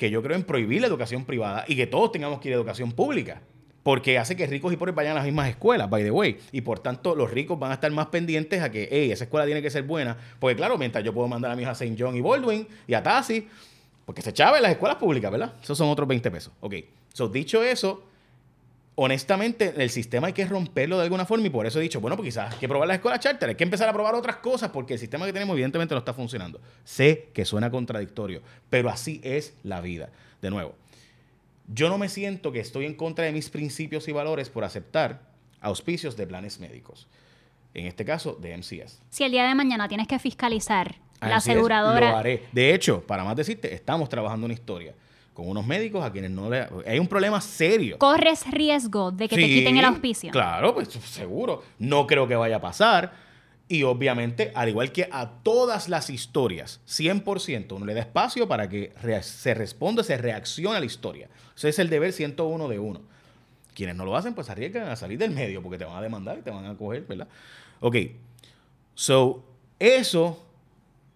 [0.04, 2.58] que yo creo en prohibir la educación privada y que todos tengamos que ir a
[2.58, 3.42] educación pública.
[3.84, 6.40] Porque hace que ricos y pobres vayan a las mismas escuelas, by the way.
[6.52, 9.46] Y por tanto, los ricos van a estar más pendientes a que, hey, esa escuela
[9.46, 10.18] tiene que ser buena.
[10.42, 11.96] Porque claro, mientras yo puedo mandar a mi hija a St.
[11.98, 13.48] John y Baldwin y a Tassi,
[14.06, 15.54] porque se echaba en las escuelas públicas, ¿verdad?
[15.64, 16.52] Esos son otros 20 pesos.
[16.60, 16.76] Ok.
[17.14, 18.04] So, dicho eso,
[18.96, 22.16] honestamente, el sistema hay que romperlo de alguna forma y por eso he dicho, bueno,
[22.16, 24.70] pues quizás hay que probar las escuelas charter, hay que empezar a probar otras cosas
[24.72, 26.60] porque el sistema que tenemos evidentemente no está funcionando.
[26.84, 30.10] Sé que suena contradictorio, pero así es la vida.
[30.42, 30.76] De nuevo,
[31.68, 35.22] yo no me siento que estoy en contra de mis principios y valores por aceptar
[35.62, 37.08] auspicios de planes médicos.
[37.74, 39.02] En este caso, de MCS.
[39.10, 42.12] Si el día de mañana tienes que fiscalizar la aseguradora.
[42.12, 42.44] Lo haré.
[42.52, 44.94] De hecho, para más decirte, estamos trabajando una historia
[45.34, 46.68] con unos médicos a quienes no le...
[46.86, 47.98] Hay un problema serio.
[47.98, 50.32] ¿Corres riesgo de que te quiten el auspicio?
[50.32, 51.64] Claro, pues seguro.
[51.80, 53.14] No creo que vaya a pasar.
[53.68, 58.70] Y obviamente, al igual que a todas las historias, 100% uno le da espacio para
[58.70, 61.30] que se responda, se reaccione a la historia.
[61.56, 63.02] Ese es el deber 101 de uno.
[63.74, 66.38] Quienes no lo hacen, pues arriesgan a salir del medio porque te van a demandar
[66.38, 67.28] y te van a coger, ¿verdad?
[67.80, 67.96] Ok.
[68.94, 69.44] So,
[69.80, 70.46] eso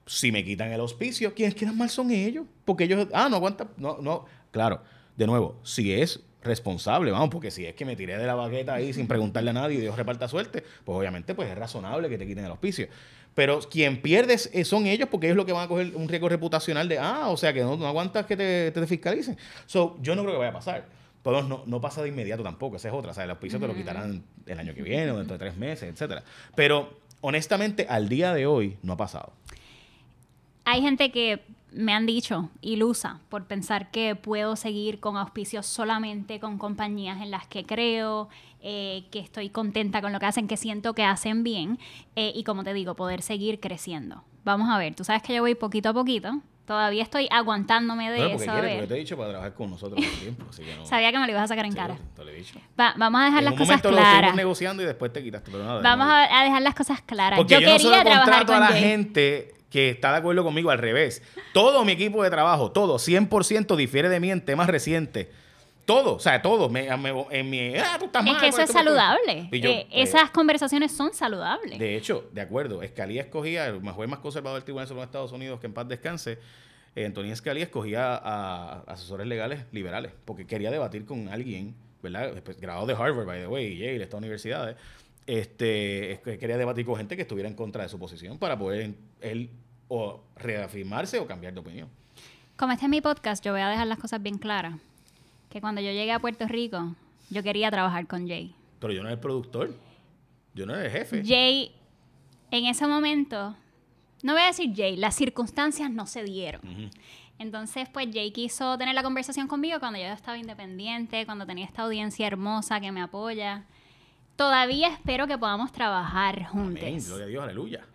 [0.07, 2.45] si me quitan el auspicio, quienes quieran mal son ellos.
[2.65, 4.25] Porque ellos, ah, no aguanta, no, no.
[4.51, 4.81] Claro,
[5.15, 8.73] de nuevo, si es responsable, vamos, porque si es que me tiré de la baqueta
[8.73, 12.17] ahí sin preguntarle a nadie y Dios reparta suerte, pues obviamente pues es razonable que
[12.17, 12.87] te quiten el auspicio.
[13.35, 16.89] Pero quien pierde son ellos porque ellos lo que van a coger un riesgo reputacional
[16.89, 19.37] de, ah, o sea que no, aguantas que te, te, fiscalicen.
[19.67, 20.85] So, yo no creo que vaya a pasar.
[21.23, 23.11] Pero no, no pasa de inmediato tampoco, esa es otra.
[23.11, 25.57] O sea, el auspicio te lo quitarán el año que viene o dentro de tres
[25.57, 26.23] meses, etcétera.
[26.55, 29.33] Pero honestamente, al día de hoy no ha pasado.
[30.69, 36.41] Hay gente que me han dicho ilusa por pensar que puedo seguir con auspicios solamente
[36.41, 38.27] con compañías en las que creo,
[38.59, 41.79] eh, que estoy contenta con lo que hacen, que siento que hacen bien
[42.17, 44.25] eh, y como te digo, poder seguir creciendo.
[44.43, 46.41] Vamos a ver, tú sabes que yo voy poquito a poquito.
[46.65, 48.43] Todavía estoy aguantándome de eso.
[48.43, 50.45] Quieres, porque te he dicho para trabajar con nosotros un tiempo.
[50.83, 51.97] Sabía que me lo ibas a sacar en cara.
[52.13, 52.59] Te lo he dicho.
[52.75, 54.31] vamos a dejar las cosas claras.
[54.31, 55.49] Lo negociando y después te quitaste.
[55.49, 57.39] Pero nada, vamos a, dejar las cosas claras.
[57.39, 60.77] Porque yo, yo quería trabajar con a la gente que está de acuerdo conmigo al
[60.77, 61.21] revés.
[61.53, 65.27] Todo mi equipo de trabajo, todo, 100% difiere de mí en temas recientes.
[65.87, 66.67] Todo, o sea, todo.
[66.67, 69.47] Me, en mi, ah, tú estás es que eso es saludable.
[69.53, 71.79] Eh, pues, esas conversaciones son saludables.
[71.79, 75.61] De hecho, de acuerdo, Escalía escogía, el juez más conservador del Tribunal de Estados Unidos,
[75.61, 76.39] que en paz descanse,
[76.93, 82.33] eh, Antonio Escalía escogía a, asesores legales liberales, porque quería debatir con alguien, ¿verdad?
[82.59, 84.75] Graduado de Harvard, by the way, Yale, estas universidades,
[85.27, 89.49] este, quería debatir con gente que estuviera en contra de su posición para poder él
[89.89, 91.89] o reafirmarse o cambiar de opinión.
[92.55, 94.75] Como este es mi podcast, yo voy a dejar las cosas bien claras.
[95.49, 96.95] Que cuando yo llegué a Puerto Rico,
[97.29, 98.55] yo quería trabajar con Jay.
[98.79, 99.75] Pero yo no era el productor.
[100.55, 101.23] Yo no era el jefe.
[101.25, 101.71] Jay,
[102.49, 103.55] en ese momento,
[104.23, 106.61] no voy a decir Jay, las circunstancias no se dieron.
[107.37, 111.83] Entonces, pues Jay quiso tener la conversación conmigo cuando yo estaba independiente, cuando tenía esta
[111.83, 113.65] audiencia hermosa que me apoya.
[114.37, 116.83] Todavía espero que podamos trabajar juntos.
[116.83, 117.85] Amén, gloria a Dios, aleluya.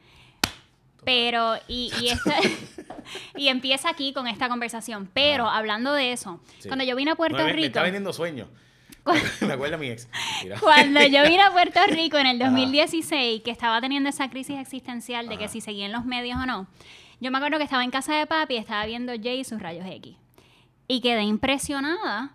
[1.04, 2.10] Pero, y, y,
[3.36, 5.08] y empieza aquí con esta conversación.
[5.14, 7.60] Pero, hablando de eso, cuando yo vine a Puerto Rico...
[7.60, 8.48] Me está vendiendo sueños.
[9.40, 10.08] me acuerdo a mi ex.
[10.60, 15.28] Cuando yo vine a Puerto Rico en el 2016, que estaba teniendo esa crisis existencial
[15.28, 16.66] de que si seguía en los medios o no,
[17.20, 19.62] yo me acuerdo que estaba en casa de papi y estaba viendo Jay y sus
[19.62, 20.16] rayos X.
[20.88, 22.32] Y quedé impresionada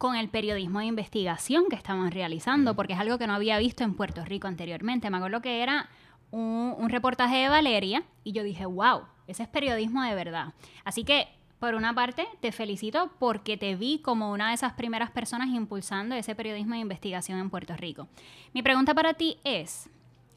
[0.00, 3.84] con el periodismo de investigación que estaban realizando, porque es algo que no había visto
[3.84, 5.10] en Puerto Rico anteriormente.
[5.10, 5.90] Me acuerdo que era
[6.30, 10.54] un, reportaje de Valeria y yo dije, wow, ese es periodismo de verdad.
[10.84, 15.10] Así que, por una parte, te felicito porque te vi como una de esas primeras
[15.10, 18.08] personas impulsando ese periodismo de investigación en Puerto Rico.
[18.54, 19.90] Mi pregunta para ti es,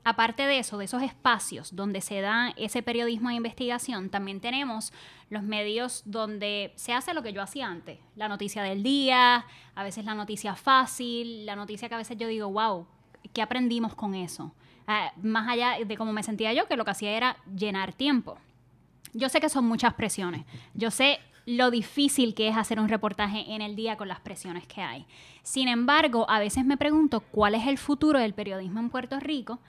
[0.04, 4.92] aparte de eso, de esos espacios donde se da ese periodismo de investigación, también tenemos
[5.30, 9.84] los medios donde se hace lo que yo hacía antes, la noticia del día, a
[9.84, 12.86] veces la noticia fácil, la noticia que a veces yo digo, wow,
[13.34, 14.54] ¿qué aprendimos con eso?
[14.88, 18.38] Ah, más allá de cómo me sentía yo, que lo que hacía era llenar tiempo.
[19.14, 23.54] Yo sé que son muchas presiones, yo sé lo difícil que es hacer un reportaje
[23.54, 25.06] en el día con las presiones que hay.
[25.44, 29.60] Sin embargo, a veces me pregunto cuál es el futuro del periodismo en Puerto Rico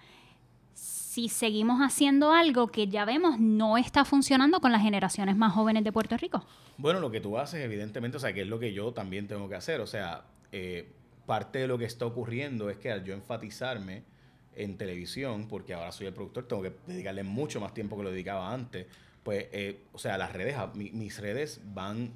[1.15, 5.85] si seguimos haciendo algo que ya vemos no está funcionando con las generaciones más jóvenes
[5.85, 6.45] de Puerto Rico.
[6.77, 9.49] Bueno, lo que tú haces, evidentemente, o sea, que es lo que yo también tengo
[9.49, 9.81] que hacer.
[9.81, 10.93] O sea, eh,
[11.25, 14.03] parte de lo que está ocurriendo es que al yo enfatizarme
[14.57, 18.11] en televisión, porque ahora soy el productor, tengo que dedicarle mucho más tiempo que lo
[18.11, 18.89] dedicaba antes,
[19.23, 22.11] pues, eh, o sea, las redes, mis redes van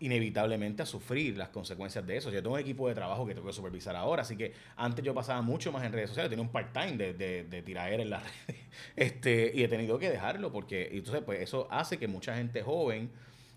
[0.00, 2.30] inevitablemente a sufrir las consecuencias de eso.
[2.30, 5.14] Yo tengo un equipo de trabajo que tengo que supervisar ahora, así que antes yo
[5.14, 8.62] pasaba mucho más en redes sociales, tenía un part-time de, de, de en las redes,
[8.96, 13.10] este, y he tenido que dejarlo porque entonces pues eso hace que mucha gente joven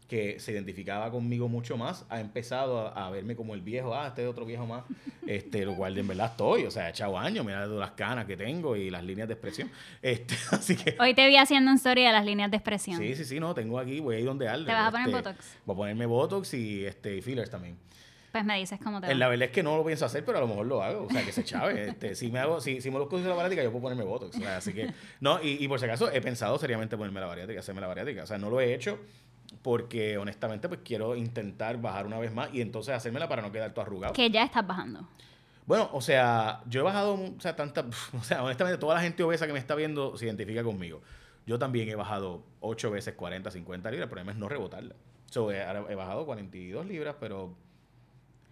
[0.08, 4.24] que se identificaba conmigo mucho más, ha empezado a, verme como el viejo, ah, este
[4.24, 4.84] es otro viejo más,
[5.28, 8.38] este, lo cual en verdad estoy, o sea, he echado años, dado las canas que
[8.38, 9.72] tengo y las líneas de expresión.
[10.02, 10.96] Este, así que...
[11.00, 12.98] Hoy te vi haciendo una historia de las líneas de expresión.
[12.98, 14.67] Sí, sí, sí, no, tengo aquí, voy a ir donde alde.
[14.67, 15.58] ¿Te vas a poner este, Botox?
[15.65, 17.78] Voy a ponerme Botox y, este, fillers también.
[18.32, 19.13] Pues me dices cómo te va.
[19.13, 21.06] La verdad es que no lo pienso hacer, pero a lo mejor lo hago.
[21.06, 21.88] O sea, que se chave.
[21.88, 24.39] Este, si me hago, si, si me lo la bariátrica, yo puedo ponerme Botox.
[24.46, 27.82] así que, no, y, y, por si acaso he pensado seriamente ponerme la bariátrica, hacerme
[27.82, 28.24] la bariátrica.
[28.24, 29.00] O sea, no lo he hecho
[29.62, 33.74] porque honestamente pues quiero intentar bajar una vez más y entonces hacérmela para no quedar
[33.74, 34.13] todo arrugado.
[34.13, 35.08] Que ya estás bajando.
[35.65, 37.86] Bueno, o sea, yo he bajado, o sea, tanta,
[38.20, 41.02] o sea, honestamente toda la gente obesa que me está viendo se identifica conmigo.
[41.46, 44.96] Yo también he bajado 8 veces 40, 50 libras, el problema es no rebotarla.
[45.30, 47.56] So, he, he, bajado 42 libras, pero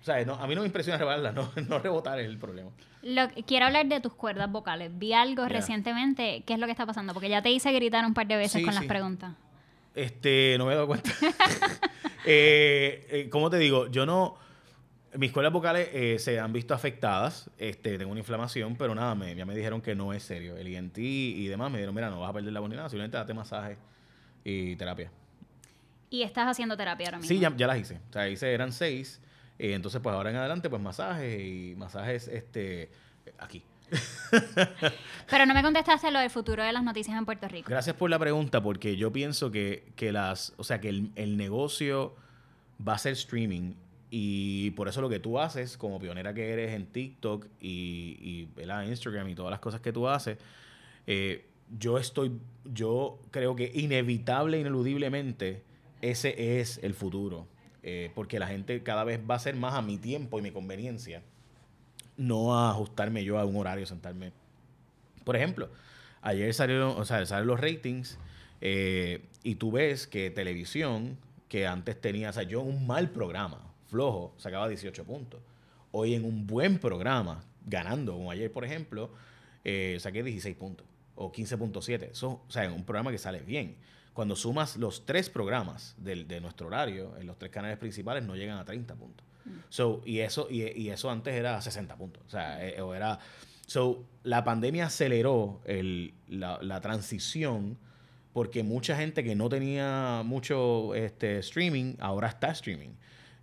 [0.02, 2.70] o sea, a mí no me impresiona rebajarla, no, no rebotar es el problema.
[3.02, 4.91] Lo, quiero hablar de tus cuerdas vocales.
[4.94, 7.13] Vi algo recientemente, ¿qué es lo que está pasando?
[7.13, 9.34] Porque ya te hice gritar un par de veces con las preguntas.
[9.95, 11.10] Este, no me he dado cuenta.
[12.25, 13.88] eh, eh, ¿Cómo te digo?
[13.88, 14.38] Yo no.
[15.17, 17.49] Mis cuerdas vocales eh, se han visto afectadas.
[17.58, 20.58] Este, tengo una inflamación, pero nada, me, ya me dijeron que no es serio.
[20.58, 22.89] El INT y demás me dijeron, mira, no vas a perder la voz ni nada,
[22.89, 23.77] simplemente date masaje
[24.43, 25.10] y terapia.
[26.10, 27.29] ¿Y estás haciendo terapia ahora mismo?
[27.29, 27.99] Sí, ya, ya las hice.
[28.10, 29.21] O sea, hice, eran seis.
[29.58, 32.89] Eh, entonces, pues ahora en adelante, pues masajes y masajes este,
[33.38, 33.63] aquí.
[35.30, 37.69] Pero no me contestaste lo del futuro de las noticias en Puerto Rico.
[37.69, 41.38] Gracias por la pregunta, porque yo pienso que, que las, o sea, que el, el,
[41.38, 42.15] negocio
[42.86, 43.74] va a ser streaming
[44.10, 48.48] y por eso lo que tú haces, como pionera que eres en TikTok y,
[48.88, 50.38] Instagram y todas las cosas que tú haces,
[51.08, 51.45] eh,
[51.78, 55.63] yo estoy, yo creo que inevitable, ineludiblemente,
[56.02, 57.48] ese es el futuro.
[57.88, 60.52] Eh, porque la gente cada vez va a ser más a mi tiempo y mi
[60.52, 61.21] conveniencia
[62.17, 64.32] no a ajustarme yo a un horario, sentarme.
[65.23, 65.69] Por ejemplo,
[66.21, 68.17] ayer salieron, o sea, los ratings
[68.62, 73.62] eh, y tú ves que televisión, que antes tenía, o sea, yo un mal programa,
[73.88, 75.41] flojo, sacaba 18 puntos.
[75.91, 79.12] Hoy en un buen programa, ganando, como ayer, por ejemplo,
[79.63, 82.12] eh, saqué 16 puntos o 15.7.
[82.12, 83.78] Eso, o sea, en un programa que sale bien.
[84.13, 88.58] Cuando sumas los tres programas de nuestro horario, en los tres canales principales, no llegan
[88.58, 89.25] a 30 puntos.
[89.69, 92.23] So, y eso, y, eso antes era 60 puntos.
[92.25, 93.19] O sea, eh, era.
[93.67, 97.77] So, la pandemia aceleró el, la, transición
[98.34, 102.91] porque mucha gente que no tenía mucho este, streaming ahora está streaming.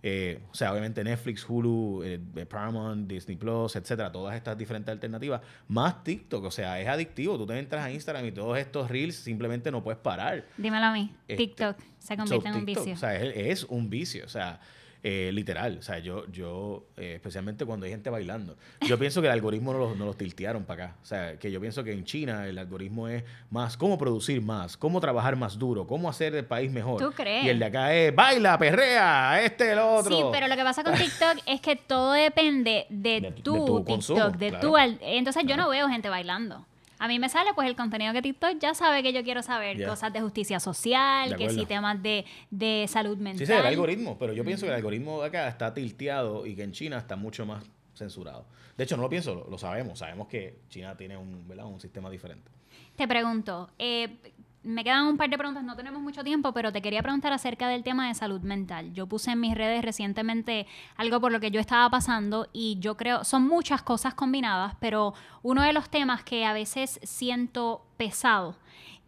[0.05, 5.39] Eh, o sea, obviamente Netflix, Hulu, eh, Paramount, Disney Plus, etcétera, todas estas diferentes alternativas,
[5.69, 7.37] más TikTok, o sea, es adictivo.
[7.37, 10.45] Tú te entras a Instagram y todos estos reels simplemente no puedes parar.
[10.57, 12.93] Dímelo a mí, este, TikTok se convierte en un vicio.
[12.93, 14.59] O sea, es, un vicio, o sea,
[15.05, 15.77] eh, literal.
[15.79, 18.55] O sea, yo, yo eh, especialmente cuando hay gente bailando,
[18.87, 20.95] yo pienso que el algoritmo no los, no tiltearon para acá.
[21.03, 24.77] O sea, que yo pienso que en China el algoritmo es más cómo producir más,
[24.77, 26.99] cómo trabajar más duro, cómo hacer el país mejor.
[26.99, 27.43] ¿Tú crees?
[27.43, 30.15] Y el de acá es baila, perrea, este, el otro.
[30.15, 34.51] Sí, pero lo que pasa con TikTok es que todo depende de, tu, TikTok, de
[34.53, 34.77] tu...
[34.77, 36.65] Entonces yo no veo gente bailando.
[37.03, 39.85] A mí me sale pues el contenido que TikTok ya sabe que yo quiero saber.
[39.85, 43.45] Cosas de justicia social, que sí temas de, de salud mental.
[43.45, 44.17] Sí, sí, el algoritmo.
[44.17, 47.17] Pero yo pienso que el algoritmo de acá está tilteado y que en China está
[47.17, 48.45] mucho más censurado.
[48.77, 49.99] De hecho, no lo pienso, lo, sabemos.
[49.99, 51.65] Sabemos que China tiene un, ¿verdad?
[51.65, 52.49] un sistema diferente.
[52.95, 54.19] Te pregunto, eh,
[54.63, 57.67] me quedan un par de preguntas, no tenemos mucho tiempo, pero te quería preguntar acerca
[57.67, 58.93] del tema de salud mental.
[58.93, 62.95] Yo puse en mis redes recientemente algo por lo que yo estaba pasando y yo
[62.95, 68.55] creo, son muchas cosas combinadas, pero uno de los temas que a veces siento pesado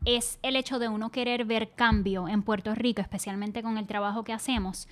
[0.03, 4.23] es el hecho de uno querer ver cambio en Puerto Rico, especialmente con el trabajo
[4.23, 4.87] que hacemos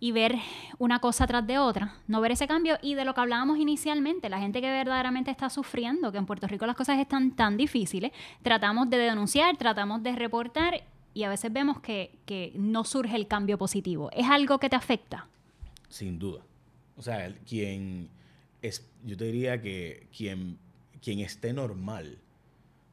[0.00, 0.36] y ver
[0.78, 4.28] una cosa tras de otra, no ver ese cambio y de lo que hablábamos inicialmente,
[4.28, 8.12] la gente que verdaderamente está sufriendo, que en Puerto Rico las cosas están tan difíciles,
[8.42, 10.84] tratamos de denunciar, tratamos de reportar
[11.14, 14.10] y a veces vemos que, que no surge el cambio positivo.
[14.12, 15.26] ¿Es algo que te afecta?
[15.88, 16.42] Sin duda.
[16.96, 18.08] O sea, quien
[18.62, 20.58] es, yo te diría que quien,
[21.02, 22.18] quien esté normal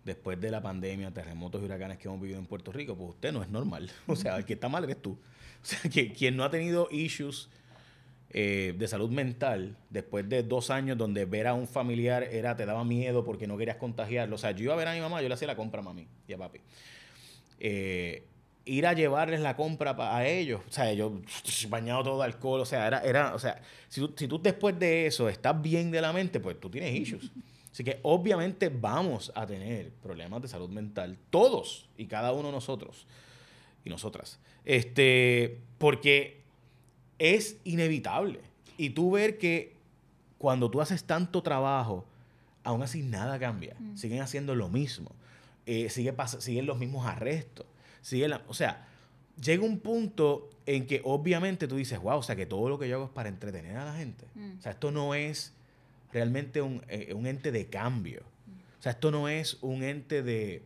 [0.05, 3.33] después de la pandemia, terremotos y huracanes que hemos vivido en Puerto Rico, pues usted
[3.33, 3.91] no es normal.
[4.07, 5.17] O sea, el que está mal eres tú.
[5.65, 7.49] O sea, que quien no ha tenido issues
[8.29, 12.67] eh, de salud mental después de dos años donde ver a un familiar era te
[12.67, 14.35] daba miedo porque no querías contagiarlo.
[14.35, 15.83] O sea, yo iba a ver a mi mamá, yo le hacía la compra a
[15.83, 16.59] mami y a papi.
[17.59, 18.27] Eh,
[18.65, 21.19] ir a llevarles la compra a ellos, o sea, yo
[21.69, 24.77] bañado todo de alcohol, o sea, era, era o sea, si tú, si tú después
[24.77, 27.31] de eso estás bien de la mente, pues tú tienes issues.
[27.71, 32.53] Así que obviamente vamos a tener problemas de salud mental, todos y cada uno de
[32.53, 33.07] nosotros
[33.85, 34.39] y nosotras.
[34.65, 36.41] Este, porque
[37.19, 38.41] es inevitable.
[38.77, 39.75] Y tú ver que
[40.37, 42.05] cuando tú haces tanto trabajo,
[42.63, 43.75] aún así nada cambia.
[43.79, 43.95] Mm.
[43.95, 45.11] Siguen haciendo lo mismo.
[45.65, 47.65] Eh, sigue siguen los mismos arrestos.
[48.01, 48.87] Sigue o sea,
[49.41, 52.89] llega un punto en que obviamente tú dices, wow, o sea, que todo lo que
[52.89, 54.25] yo hago es para entretener a la gente.
[54.35, 54.57] Mm.
[54.57, 55.53] O sea, esto no es
[56.11, 58.23] realmente un, eh, un ente de cambio.
[58.79, 60.63] O sea, esto no es un ente de,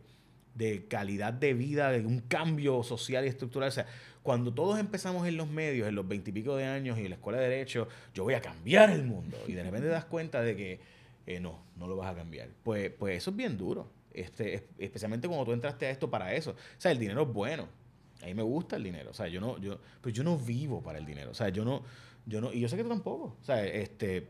[0.54, 3.68] de calidad de vida, de un cambio social y estructural.
[3.68, 3.86] O sea,
[4.22, 7.38] cuando todos empezamos en los medios, en los veintipico de años y en la escuela
[7.38, 9.38] de Derecho, yo voy a cambiar el mundo.
[9.46, 10.80] Y de repente te das cuenta de que
[11.26, 12.48] eh, no, no lo vas a cambiar.
[12.62, 13.88] Pues, pues eso es bien duro.
[14.12, 16.50] Este, especialmente cuando tú entraste a esto para eso.
[16.50, 17.68] O sea, el dinero es bueno.
[18.22, 19.10] A mí me gusta el dinero.
[19.10, 21.30] O sea, yo no, yo, pues yo no vivo para el dinero.
[21.30, 21.82] O sea, yo no,
[22.26, 23.36] yo no, y yo sé que tú tampoco.
[23.40, 24.28] O sea, este.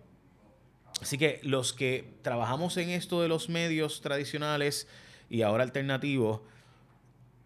[1.00, 4.86] Así que los que trabajamos en esto de los medios tradicionales,
[5.30, 6.42] y ahora alternativo,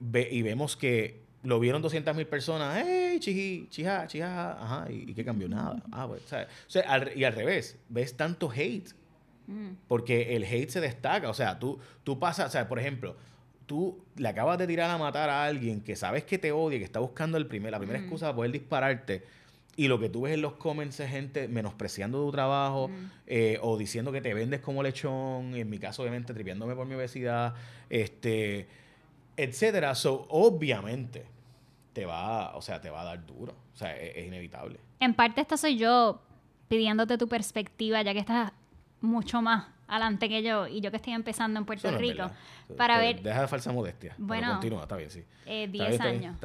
[0.01, 4.53] ve, y vemos que lo vieron 200 mil personas, ¡hey, chiji, chija, chija!
[4.53, 5.49] Ajá, ¿y, qué cambió?
[5.49, 5.83] Nada.
[5.93, 6.29] Ah, pues, o
[6.67, 8.89] sea, y al revés, ves tanto hate,
[9.47, 9.73] mm.
[9.87, 11.29] porque el hate se destaca.
[11.29, 13.17] O sea, tú, tú pasas, o sea, por ejemplo,
[13.67, 16.85] tú le acabas de tirar a matar a alguien que sabes que te odia, que
[16.85, 18.03] está buscando el primer, la primera mm.
[18.03, 19.23] excusa para poder dispararte
[19.77, 22.91] y lo que tú ves en los comments es gente menospreciando tu trabajo
[23.27, 26.95] eh, o diciendo que te vendes como lechón, en mi caso obviamente triviándome por mi
[26.95, 27.55] obesidad,
[27.91, 28.69] este,
[29.37, 29.95] etcétera.
[29.95, 31.25] So, obviamente,
[31.93, 33.55] te va, o sea, te va a dar duro.
[33.73, 34.79] O sea, es, es inevitable.
[35.01, 36.23] En parte esta soy yo
[36.69, 38.53] pidiéndote tu perspectiva, ya que estás
[39.01, 42.31] mucho más adelante que yo y yo que estoy empezando en Puerto no Rico,
[42.77, 44.15] para ver Deja de falsa modestia.
[44.19, 44.53] Bueno.
[44.53, 45.25] Continúa, está bien, sí.
[45.47, 46.41] eh, Está 10 bien, está bien, años.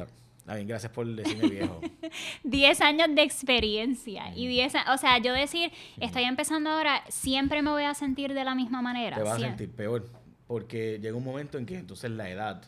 [0.49, 1.79] Está, bien, gracias por decirme viejo.
[2.43, 7.61] 10 años de experiencia y 10 a- o sea, yo decir, estoy empezando ahora, siempre
[7.61, 9.15] me voy a sentir de la misma manera.
[9.17, 10.09] te vas a sentir peor.
[10.47, 12.63] Porque llega un momento en que entonces la edad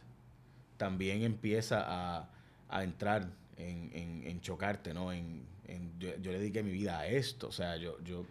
[0.77, 1.83] también empieza
[2.19, 2.29] a,
[2.69, 5.11] a entrar en, en- en chocarte, ¿no?
[5.11, 7.47] En, en- yo, yo le dediqué mi vida a esto.
[7.47, 8.25] O sea, yo, yo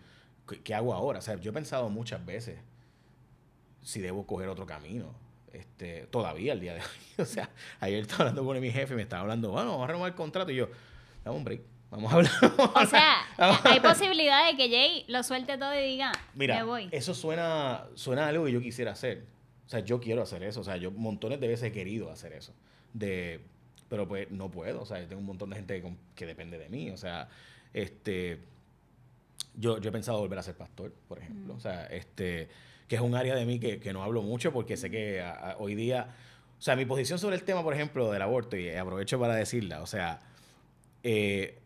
[0.48, 1.18] ¿qué, qué hago ahora?
[1.18, 2.56] O sea, yo he pensado muchas veces
[3.82, 5.12] si debo coger otro camino.
[5.52, 6.86] Este, todavía al día de hoy.
[7.18, 9.86] O sea, ayer estaba hablando con mi jefe y me estaba hablando, bueno, vamos a
[9.88, 10.50] renovar el contrato.
[10.52, 10.68] Y yo,
[11.24, 11.60] dame un break.
[11.90, 12.32] Vamos a hablar.
[12.56, 13.60] vamos O sea, hablar".
[13.64, 16.88] hay posibilidad de que Jay lo suelte todo y diga, Mira, me voy.
[16.92, 19.24] eso suena, suena a algo que yo quisiera hacer.
[19.66, 20.60] O sea, yo quiero hacer eso.
[20.60, 22.52] O sea, yo montones de veces he querido hacer eso.
[22.92, 23.40] De,
[23.88, 24.82] pero pues no puedo.
[24.82, 26.90] O sea, yo tengo un montón de gente que, que depende de mí.
[26.90, 27.28] O sea,
[27.74, 28.40] este,
[29.56, 31.54] yo, yo he pensado volver a ser pastor, por ejemplo.
[31.54, 32.48] O sea, este,
[32.90, 35.30] que es un área de mí que, que no hablo mucho porque sé que a-
[35.52, 36.08] a- hoy día,
[36.58, 39.80] o sea, mi posición sobre el tema, por ejemplo, del aborto, y aprovecho para decirla,
[39.80, 40.18] o sea,
[41.04, 41.58] eh,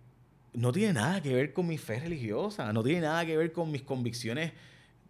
[0.53, 3.73] no tiene nada que ver con mi fe religiosa, no tiene nada que ver con
[3.73, 4.53] mis convicciones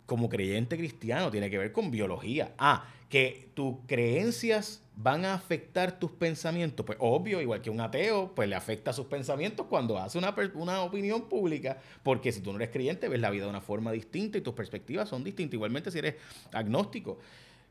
[0.07, 2.55] como creyente cristiano, tiene que ver con biología.
[2.59, 8.33] Ah, que tus creencias van a afectar tus pensamientos, pues obvio, igual que un ateo,
[8.35, 12.57] pues le afecta sus pensamientos cuando hace una, una opinión pública, porque si tú no
[12.57, 15.55] eres creyente, ves la vida de una forma distinta y tus perspectivas son distintas.
[15.55, 16.17] Igualmente si eres
[16.53, 17.19] agnóstico,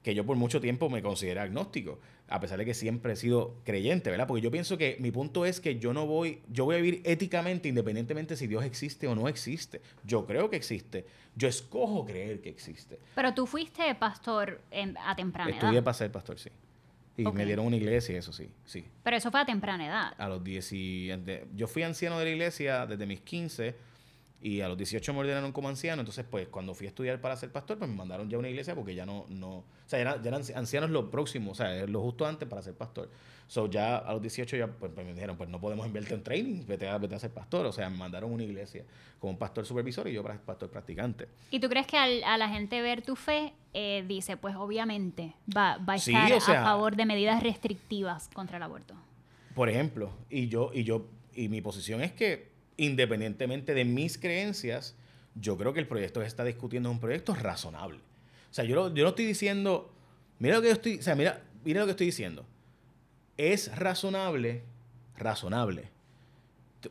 [0.04, 3.56] que yo por mucho tiempo me considero agnóstico, a pesar de que siempre he sido
[3.64, 4.28] creyente, ¿verdad?
[4.28, 7.02] Porque yo pienso que mi punto es que yo no voy, yo voy a vivir
[7.06, 9.82] éticamente independientemente si Dios existe o no existe.
[10.06, 13.00] Yo creo que existe, yo escojo creer que existe.
[13.16, 15.84] Pero tú fuiste pastor en- a temprana Estudié edad.
[15.84, 16.50] para ser pastor, sí.
[17.16, 18.84] Y me dieron una iglesia, eso sí, sí.
[19.04, 20.14] Pero eso fue a temprana edad.
[20.18, 21.10] A los 10 y-
[21.56, 23.76] yo fui anciano de la iglesia desde mis 15
[24.46, 26.02] y a los 18 me ordenaron como anciano.
[26.02, 28.50] Entonces, pues, cuando fui a estudiar para ser pastor, pues me mandaron ya a una
[28.50, 31.88] iglesia porque ya no, no, o sea, ya, ya eran ancianos lo próximo, o sea,
[31.88, 33.10] lo justo antes para ser pastor.
[33.48, 36.24] So, ya a los 18 ya, pues, pues, me dijeron, pues, no podemos invertir en
[36.24, 37.66] training, vete a, vete a ser pastor.
[37.66, 38.84] O sea, me mandaron a una iglesia
[39.20, 41.30] como pastor supervisor y yo para pastor practicante.
[41.50, 45.34] ¿Y tú crees que al- a la gente ver tu fe eh, dice, pues obviamente
[45.56, 48.94] va, va a Sí, estar o sea- a favor de medidas restrictivas contra el aborto?
[49.56, 54.96] Por ejemplo, y yo, y yo, y mi posición es que independientemente de mis creencias,
[55.36, 58.00] yo creo que el proyecto que se está discutiendo es un proyecto razonable.
[58.52, 59.92] O sea, yo, lo- yo no estoy diciendo,
[60.40, 62.46] mira lo que estoy, o sea, mira, mira lo que estoy diciendo.
[63.38, 64.64] Es razonable,
[65.18, 65.90] razonable.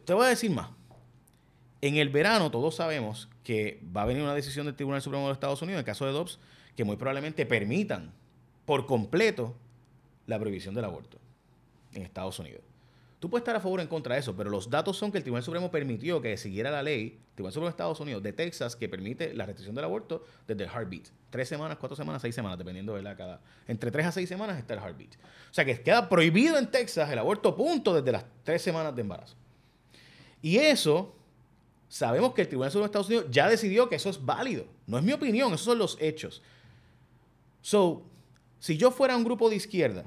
[0.04, 0.70] Te, voy a decir más.
[1.80, 5.32] En el verano todos sabemos que va a venir una decisión del Tribunal Supremo de
[5.34, 6.38] Estados Unidos, en el caso de Dobbs,
[6.76, 8.12] que muy probablemente permitan
[8.64, 9.56] por completo
[10.26, 11.18] la prohibición del aborto
[11.92, 12.62] en Estados Unidos.
[13.22, 15.18] Tú puedes estar a favor o en contra de eso, pero los datos son que
[15.18, 18.32] el Tribunal Supremo permitió que siguiera la ley, el Tribunal Supremo de Estados Unidos, de
[18.32, 21.04] Texas, que permite la restricción del aborto desde el heartbeat.
[21.30, 23.40] Tres semanas, cuatro semanas, seis semanas, dependiendo de la cada.
[23.68, 25.14] Entre tres a seis semanas está el heartbeat.
[25.14, 29.02] O sea que queda prohibido en Texas el aborto punto desde las tres semanas de
[29.02, 29.36] embarazo.
[30.42, 31.14] Y eso,
[31.88, 34.66] sabemos que el Tribunal Supremo de Estados Unidos ya decidió que eso es válido.
[34.88, 36.42] No es mi opinión, esos son los hechos.
[37.60, 38.02] So,
[38.58, 40.06] si yo fuera un grupo de izquierda,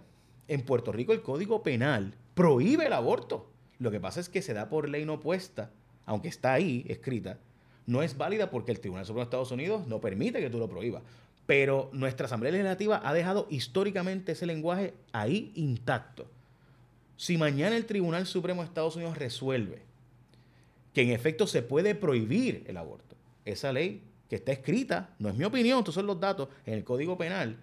[0.50, 3.50] en Puerto Rico el Código Penal prohíbe el aborto.
[3.80, 5.72] Lo que pasa es que se da por ley no puesta,
[6.06, 7.40] aunque está ahí escrita,
[7.88, 10.70] no es válida porque el Tribunal Supremo de Estados Unidos no permite que tú lo
[10.70, 11.04] prohíbas.
[11.46, 16.26] Pero nuestra Asamblea Legislativa ha dejado históricamente ese lenguaje ahí intacto.
[17.18, 19.82] Si mañana el Tribunal Supremo de Estados Unidos resuelve
[20.94, 25.36] que en efecto se puede prohibir el aborto, esa ley que está escrita, no es
[25.36, 27.58] mi opinión, estos son los datos, en el Código Penal,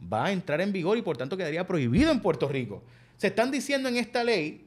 [0.00, 2.82] va a entrar en vigor y por tanto quedaría prohibido en Puerto Rico.
[3.16, 4.64] Se están diciendo en esta ley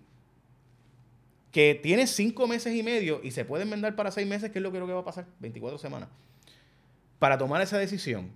[1.52, 4.64] que tiene cinco meses y medio y se puede enmendar para seis meses, que es
[4.64, 6.10] lo que creo que va a pasar, 24 semanas,
[7.18, 8.30] para tomar esa decisión.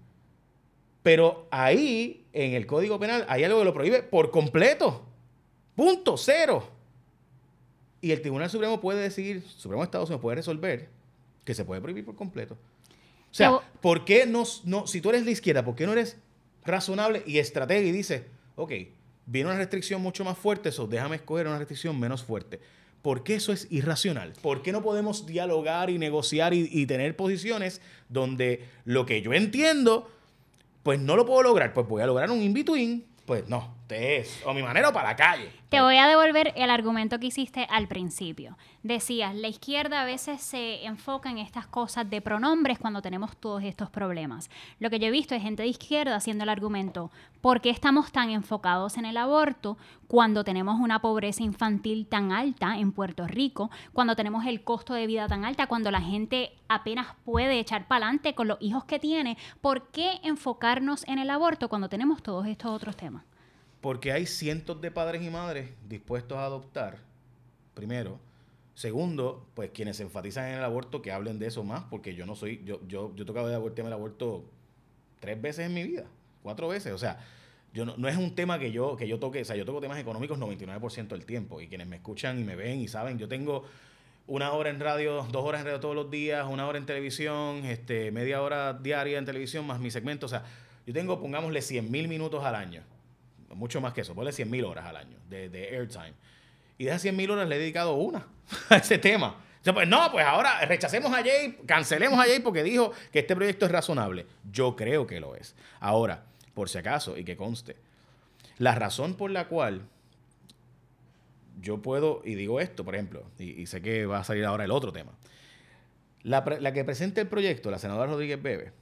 [1.04, 5.06] Pero ahí, en el Código Penal, hay algo que lo prohíbe por completo.
[5.76, 6.70] Punto, cero.
[8.02, 10.90] Y el Tribunal Supremo puede decidir, Supremo de Estados Unidos puede resolver
[11.46, 12.56] que se puede prohibir por completo.
[12.56, 15.92] O sea, Pero- ¿por qué no, no, si tú eres de izquierda, ¿por qué no
[15.94, 16.18] eres
[16.66, 18.24] razonable y estratega y dices,
[18.56, 18.72] ok,
[19.26, 22.60] viene una restricción mucho más fuerte, eso déjame escoger una restricción menos fuerte?
[23.02, 24.34] ¿Por qué eso es irracional?
[24.42, 30.10] ¿Por qué no podemos dialogar y negociar y, tener posiciones donde lo que yo entiendo,
[30.84, 31.74] pues no lo puedo lograr?
[31.74, 33.04] Pues voy a lograr un in-between.
[33.26, 33.76] Pues no,
[34.46, 35.52] O mi manera o para la calle.
[35.70, 38.58] Te voy a devolver el argumento que hiciste al principio.
[38.82, 43.64] Decías, la izquierda a veces se enfoca en estas cosas de pronombres cuando tenemos todos
[43.64, 44.50] estos problemas.
[44.80, 48.12] Lo que yo he visto es gente de izquierda haciendo el argumento, ¿por qué estamos
[48.12, 49.78] tan enfocados en el aborto
[50.08, 55.08] cuando tenemos una pobreza infantil tan alta en Puerto Rico, cuando tenemos el costo de
[55.08, 59.00] vida tan alta, cuando la gente apenas puede echar para adelante con los hijos que
[59.00, 59.38] tiene?
[59.62, 63.24] ¿Por qué enfocarnos en el aborto cuando tenemos todos estos otros temas?
[63.84, 67.00] Porque hay cientos de padres y madres dispuestos a adoptar,
[67.74, 68.18] primero.
[68.76, 72.26] Segundo, pues quienes se enfatizan en el aborto, que hablen de eso más, porque yo
[72.26, 74.46] no soy, yo, yo, yo he tocado de abortarme el aborto
[75.20, 76.06] tres veces en mi vida,
[76.44, 76.94] cuatro veces.
[76.94, 77.20] O sea,
[77.74, 79.82] yo no, no, es un tema que yo, que yo toque, o sea, yo toco
[79.82, 81.60] temas económicos 99% del tiempo.
[81.60, 83.66] Y quienes me escuchan y me ven y saben, yo tengo
[84.28, 87.66] una hora en radio, dos horas en radio todos los días, una hora en televisión,
[87.66, 90.28] este, media hora diaria en televisión, más mi segmento.
[90.28, 90.46] O sea,
[90.88, 92.84] yo tengo, pongámosle, 100 mil minutos al año
[93.56, 96.14] mucho más que eso, ponle 100 mil horas al año de, de airtime.
[96.78, 98.28] Y de esas 100 mil horas le he dedicado una
[98.70, 99.38] a ese tema.
[99.62, 103.20] O sea, pues no, pues ahora rechacemos a Jay, cancelemos a Jay porque dijo que
[103.20, 104.26] este proyecto es razonable.
[104.52, 105.56] Yo creo que lo es.
[105.80, 107.78] Ahora, por si acaso, y que conste,
[108.58, 109.84] la razón por la cual
[111.62, 114.72] yo puedo, y digo esto, por ejemplo, y, sé que va a salir ahora el
[114.72, 115.14] otro tema.
[116.24, 118.74] La, la que presenta el proyecto, la senadora Rodríguez Bebe,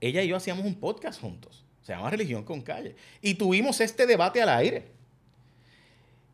[0.00, 1.61] ella y yo hacíamos un podcast juntos.
[1.82, 2.96] Se llama Religión con Calle.
[3.20, 4.84] Y tuvimos este debate al aire.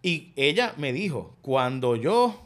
[0.02, 2.40] Y ella me dijo, cuando yo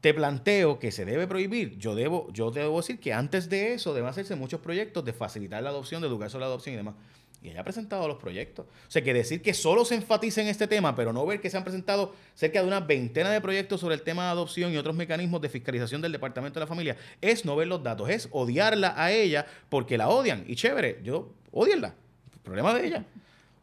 [0.00, 3.92] te planteo que se debe prohibir, yo debo, yo debo decir que antes de eso
[3.92, 6.94] deben hacerse muchos proyectos de facilitar la adopción, de educar sobre la adopción y demás.
[7.42, 8.66] Y ella ha presentado los proyectos.
[8.66, 11.48] O sea, que decir que solo se enfatiza en este tema, pero no ver que
[11.48, 14.76] se han presentado cerca de una veintena de proyectos sobre el tema de adopción y
[14.76, 18.28] otros mecanismos de fiscalización del Departamento de la Familia, es no ver los datos, es
[18.30, 20.44] odiarla a ella porque la odian.
[20.46, 21.94] Y chévere, yo odienla.
[22.42, 23.04] Problema de ella.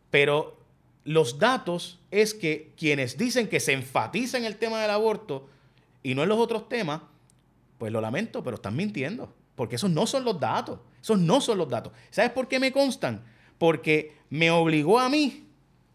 [0.10, 0.58] Pero
[1.04, 5.48] los datos es que quienes dicen que se enfatiza en el tema del aborto
[6.02, 7.02] y no en los otros temas,
[7.78, 9.34] pues lo lamento, pero están mintiendo.
[9.56, 10.80] Porque esos no son los datos.
[11.02, 11.94] Esos no son los datos.
[12.10, 13.24] ¿Sabes por qué me constan?
[13.58, 15.48] Porque me obligó a mí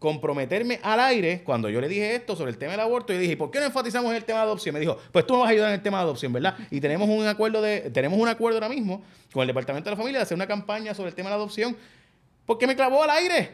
[0.03, 3.13] comprometerme al aire cuando yo le dije esto sobre el tema del aborto.
[3.13, 4.73] Y dije, ¿por qué no enfatizamos en el tema de adopción?
[4.73, 6.57] Me dijo, pues tú me vas a ayudar en el tema de adopción, ¿verdad?
[6.71, 9.01] Y tenemos un acuerdo de, tenemos un acuerdo ahora mismo
[9.31, 11.37] con el Departamento de la Familia de hacer una campaña sobre el tema de la
[11.37, 11.77] adopción,
[12.45, 13.51] porque me clavó al aire.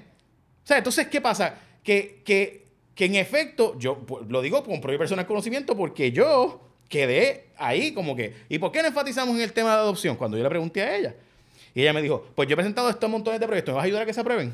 [0.63, 1.55] O sea, entonces, ¿qué pasa?
[1.83, 6.61] Que, que, que en efecto, yo pues, lo digo con propio personal conocimiento, porque yo
[6.89, 10.15] quedé ahí como que, ¿y por qué no enfatizamos en el tema de adopción?
[10.15, 11.15] Cuando yo le pregunté a ella.
[11.73, 13.85] Y ella me dijo, pues yo he presentado estos montones de proyectos, ¿me vas a
[13.85, 14.53] ayudar a que se aprueben?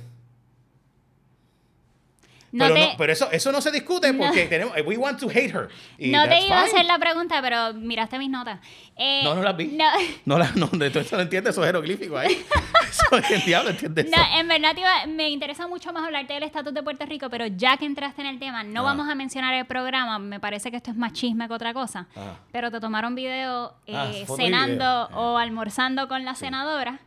[2.57, 5.69] pero, no, pero eso, eso no se discute porque tenemos, we want to hate her.
[5.99, 8.59] no te iba a hacer la pregunta, pero miraste mis notas.
[8.95, 9.67] Eh, no, no las vi.
[9.67, 9.85] No,
[10.25, 12.31] no, la, no de todo eso no entiendes, eso es jeroglífico ahí.
[12.89, 14.73] eso, el diablo entiende no, En verdad,
[15.07, 18.27] me interesa mucho más hablarte del estatus de Puerto Rico, pero ya que entraste en
[18.27, 18.83] el tema, no ah.
[18.83, 22.07] vamos a mencionar el programa, me parece que esto es más chisme que otra cosa.
[22.15, 22.35] Ah.
[22.51, 26.99] Pero te tomaron video ah, eh, cenando o almorzando con la senadora.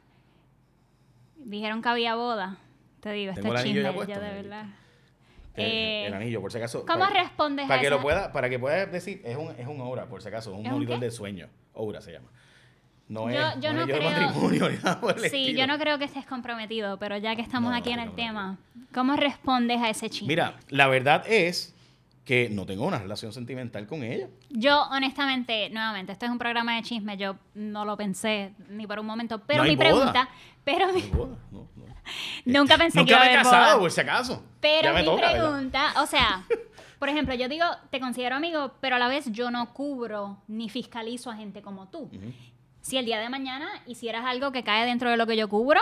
[1.48, 2.58] Dijeron que había boda.
[3.00, 4.66] Te digo, este chisme, ya, de verdad.
[5.56, 6.84] Eh, el, anillo, por si acaso.
[6.84, 10.06] ¿Cómo respondes para que lo pueda Para que puedas decir, es un, es un aura,
[10.06, 11.48] por si acaso, un monitor de sueño.
[11.74, 12.28] Aura se llama.
[13.08, 16.04] No yo, es, yo no, creo, matrimonio nada por el Sí, yo no creo que
[16.04, 18.58] estés comprometido, pero ya que estamos aquí en el tema,
[18.92, 20.28] ¿cómo respondes a ese chisme?
[20.28, 21.74] Mira, la verdad es
[22.28, 24.28] que no tengo una relación sentimental con ella.
[24.50, 28.98] Yo, honestamente, nuevamente, este es un programa de chisme, yo no lo pensé ni por
[28.98, 30.28] un momento, pero mi pregunta,
[30.62, 31.10] pero mi,
[32.44, 34.44] nunca pensé que iba a haber casado, por si acaso.
[34.60, 36.44] Pero mi pregunta, o sea,
[36.98, 40.68] por ejemplo, yo digo, te considero amigo, pero a la vez yo no cubro ni
[40.68, 42.10] fiscalizo a gente como tú.
[42.82, 45.80] Si el día de mañana hicieras algo que cae dentro de lo que yo cubro,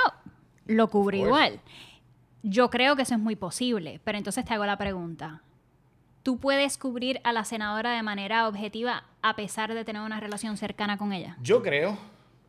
[0.66, 1.58] lo cubro igual.
[2.44, 5.42] Yo creo que eso es muy posible, pero entonces te hago la pregunta
[6.26, 10.56] tú puedes cubrir a la senadora de manera objetiva a pesar de tener una relación
[10.56, 11.36] cercana con ella?
[11.40, 11.96] Yo creo,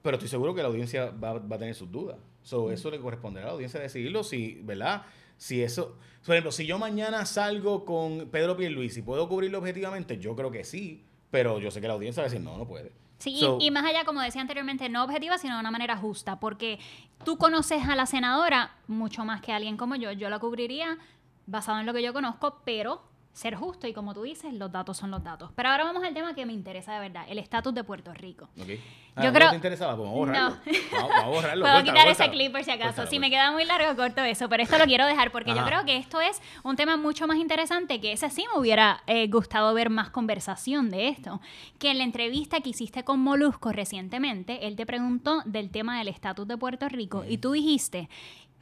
[0.01, 2.17] pero estoy seguro que la audiencia va, a tener sus dudas.
[2.41, 5.03] So, Eso le corresponderá a la audiencia decidirlo si, ¿verdad?
[5.37, 10.17] Si eso, por ejemplo, si yo mañana salgo con Pedro Pierluisi, ¿puedo cubrirlo objetivamente?
[10.17, 12.65] Yo creo que sí, pero yo sé que la audiencia va a decir, no, no
[12.65, 12.93] puede.
[13.19, 16.79] Sí, y, más allá, como decía anteriormente, no objetiva, sino de una manera justa, porque
[17.23, 20.11] tú conoces a la senadora mucho más que alguien como yo.
[20.13, 20.97] Yo la cubriría
[21.45, 23.03] basado en lo que yo conozco, pero
[23.37, 25.51] ser justo y como tú dices, los datos son los datos.
[25.53, 28.49] Pero ahora vamos al tema que me interesa de verdad, el estatus de Puerto Rico.
[28.59, 28.81] Okay.
[29.15, 29.45] Ah, Yo creo...
[29.45, 29.93] ¿No te interesaba?
[29.93, 30.49] Vamos a borrarlo.
[30.49, 30.57] No.
[30.91, 31.65] Vamos, a borrarlo.
[31.65, 33.05] Puedo quitar ese clip por si acaso.
[33.05, 34.49] si me queda muy largo, corto eso.
[34.49, 37.37] Pero esto lo quiero dejar porque yo creo que esto es un tema mucho más
[37.37, 41.39] interesante que ese sí me hubiera eh, gustado ver más conversación de esto.
[41.77, 46.07] Que en la entrevista que hiciste con Molusco recientemente, él te preguntó del tema del
[46.07, 48.09] estatus de Puerto Rico y tú dijiste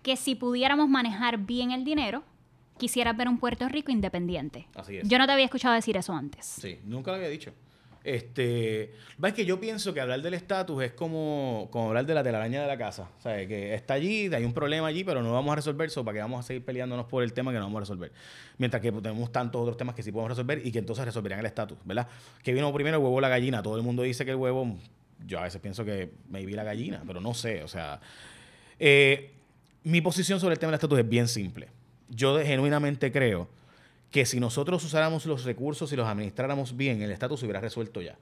[0.03, 2.23] que si pudiéramos manejar bien el dinero,
[2.77, 4.67] quisieras ver un Puerto Rico independiente.
[4.75, 5.07] Así es.
[5.07, 6.45] Yo no te había escuchado decir eso antes.
[6.45, 7.53] Sí, nunca lo había dicho.
[8.05, 8.91] Este,
[9.23, 12.61] es que yo pienso que hablar del estatus es como, como hablar de la telaraña
[12.61, 13.09] de la casa.
[13.17, 16.05] O sea, que está allí, hay un problema allí, pero no vamos a resolver eso
[16.05, 18.11] para que vamos a seguir peleándonos por el tema que no vamos a resolver.
[18.59, 21.47] Mientras que tenemos tantos otros temas que sí podemos resolver y que entonces resolverían el
[21.47, 22.07] estatus, ¿verdad?
[22.43, 23.63] Que vino primero el huevo o la gallina.
[23.63, 24.77] Todo el mundo dice que el huevo,
[25.25, 27.63] yo a veces pienso que me vi la gallina, pero no sé.
[27.63, 27.99] O sea,
[28.77, 29.31] eh,
[29.83, 31.69] mi posición sobre el tema del estatus es bien simple.
[32.09, 33.47] Yo genuinamente creo
[34.11, 38.01] que si nosotros usáramos los recursos y los administráramos bien, el estatus se hubiera resuelto
[38.01, 38.17] ya.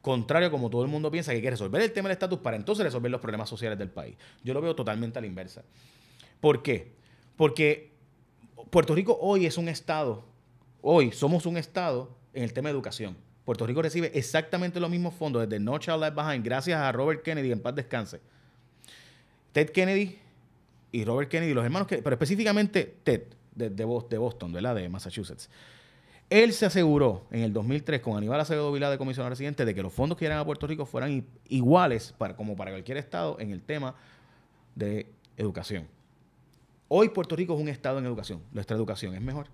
[0.00, 2.38] Contrario a como todo el mundo piensa que hay que resolver el tema del estatus
[2.38, 4.16] para entonces resolver los problemas sociales del país.
[4.42, 5.62] Yo lo veo totalmente a la inversa.
[6.40, 6.92] ¿Por qué?
[7.36, 7.92] Porque
[8.70, 10.24] Puerto Rico hoy es un estado,
[10.82, 13.16] hoy somos un estado en el tema de educación.
[13.44, 17.22] Puerto Rico recibe exactamente los mismos fondos desde No Child Left Behind, gracias a Robert
[17.22, 18.20] Kennedy, en paz descanse.
[19.52, 20.18] Ted Kennedy
[20.94, 23.22] y Robert Kennedy, los hermanos, que, pero específicamente Ted,
[23.52, 24.76] de, de, Boston, ¿verdad?
[24.76, 25.50] De Massachusetts.
[26.30, 29.82] Él se aseguró en el 2003 con Aníbal Acevedo Vilá de comisionado residente de que
[29.82, 33.50] los fondos que llegan a Puerto Rico fueran iguales para, como para cualquier estado en
[33.50, 33.96] el tema
[34.76, 35.88] de educación.
[36.86, 38.40] Hoy Puerto Rico es un estado en educación.
[38.52, 39.48] Nuestra educación es mejor.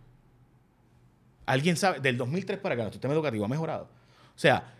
[1.47, 2.01] ¿Alguien sabe?
[2.01, 3.84] Del 2003 para acá, nuestro sistema educativo ha mejorado.
[4.36, 4.74] O sea,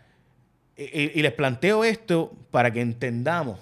[0.77, 3.57] y, y les planteo esto para que entendamos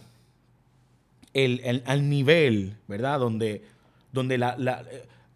[1.33, 3.19] el, el, al nivel, ¿verdad?
[3.19, 3.63] Donde,
[4.11, 4.83] donde la, la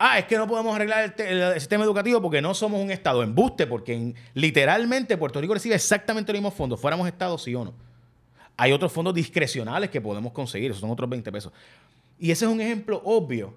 [0.04, 3.24] ah, es que no podemos arreglar el, sistema educativo porque no somos un Estado.
[3.24, 7.74] Embuste, porque literalmente Puerto Rico recibe exactamente los mismos fondos, fuéramos Estado, sí o no.
[8.58, 11.52] Hay otros fondos discrecionales que podemos conseguir, esos son otros 20 pesos.
[12.20, 13.54] Y ese es un ejemplo obvio,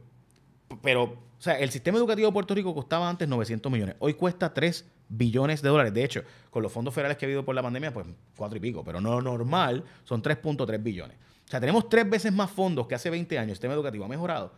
[0.82, 4.52] pero, o sea, el sistema educativo de Puerto Rico costaba antes 900 millones, hoy cuesta
[4.52, 5.92] 3 billones de dólares.
[5.92, 8.06] De hecho, con los fondos federales que ha habido por la pandemia, pues
[8.36, 11.16] 4 y pico, pero no normal son 3.3 billones.
[11.46, 13.50] O sea, tenemos tres veces más fondos que hace 20 años.
[13.50, 14.52] El sistema educativo ha mejorado.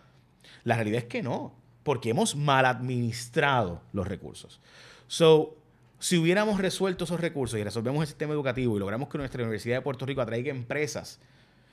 [0.64, 4.60] La realidad es que no porque hemos mal administrado los recursos.
[5.06, 5.56] So,
[5.98, 9.76] si hubiéramos resuelto esos recursos y resolvemos el sistema educativo y logramos que nuestra Universidad
[9.76, 11.18] de Puerto Rico atraiga empresas,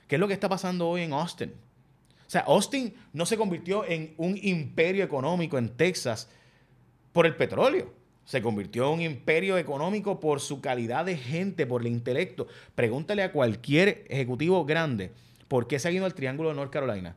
[0.08, 1.52] ¿qué es lo que está pasando hoy en Austin?
[2.26, 6.28] O sea, Austin no se convirtió en un imperio económico en Texas
[7.12, 7.92] por el petróleo.
[8.26, 12.46] Se convirtió en un imperio económico por su calidad de gente, por el intelecto.
[12.74, 15.12] Pregúntale a cualquier ejecutivo grande
[15.48, 17.16] por qué se ha ido al Triángulo de North Carolina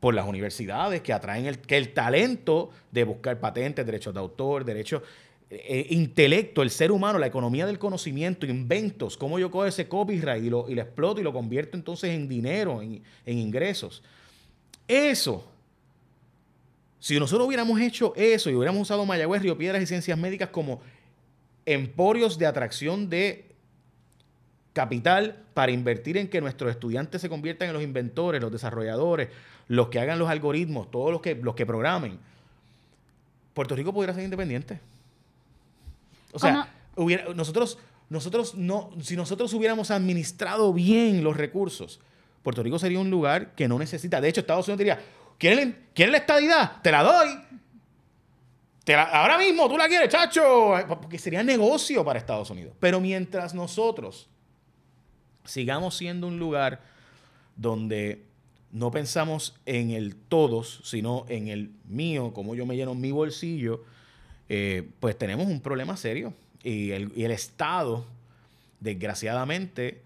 [0.00, 4.64] por las universidades que atraen el, que el talento de buscar patentes, derechos de autor,
[4.64, 5.02] derechos,
[5.48, 10.42] eh, intelecto, el ser humano, la economía del conocimiento, inventos, cómo yo cojo ese copyright
[10.42, 14.02] y lo, y lo exploto y lo convierto entonces en dinero, en, en ingresos.
[14.88, 15.44] Eso,
[17.06, 20.80] si nosotros hubiéramos hecho eso y hubiéramos usado Mayagüez, Río Piedras y Ciencias Médicas como
[21.64, 23.54] emporios de atracción de
[24.72, 29.28] capital para invertir en que nuestros estudiantes se conviertan en los inventores, los desarrolladores,
[29.68, 32.18] los que hagan los algoritmos, todos los que, los que programen,
[33.54, 34.80] Puerto Rico pudiera ser independiente.
[36.32, 37.78] O sea, hubiera, nosotros,
[38.10, 42.00] nosotros no, si nosotros hubiéramos administrado bien los recursos,
[42.42, 44.20] Puerto Rico sería un lugar que no necesita.
[44.20, 44.98] De hecho, Estados Unidos diría,
[45.38, 46.82] ¿quieren, la estadidad?
[46.82, 47.28] Te la doy.
[48.94, 50.74] ahora mismo tú la quieres, chacho.
[50.88, 52.74] Porque sería negocio para Estados Unidos.
[52.80, 54.28] Pero mientras nosotros
[55.44, 56.80] sigamos siendo un lugar
[57.56, 58.24] donde
[58.72, 63.84] no pensamos en el todos, sino en el mío, como yo me lleno mi bolsillo,
[64.48, 66.34] eh, pues tenemos un problema serio.
[66.62, 68.04] Y el, el, Estado,
[68.80, 70.02] desgraciadamente,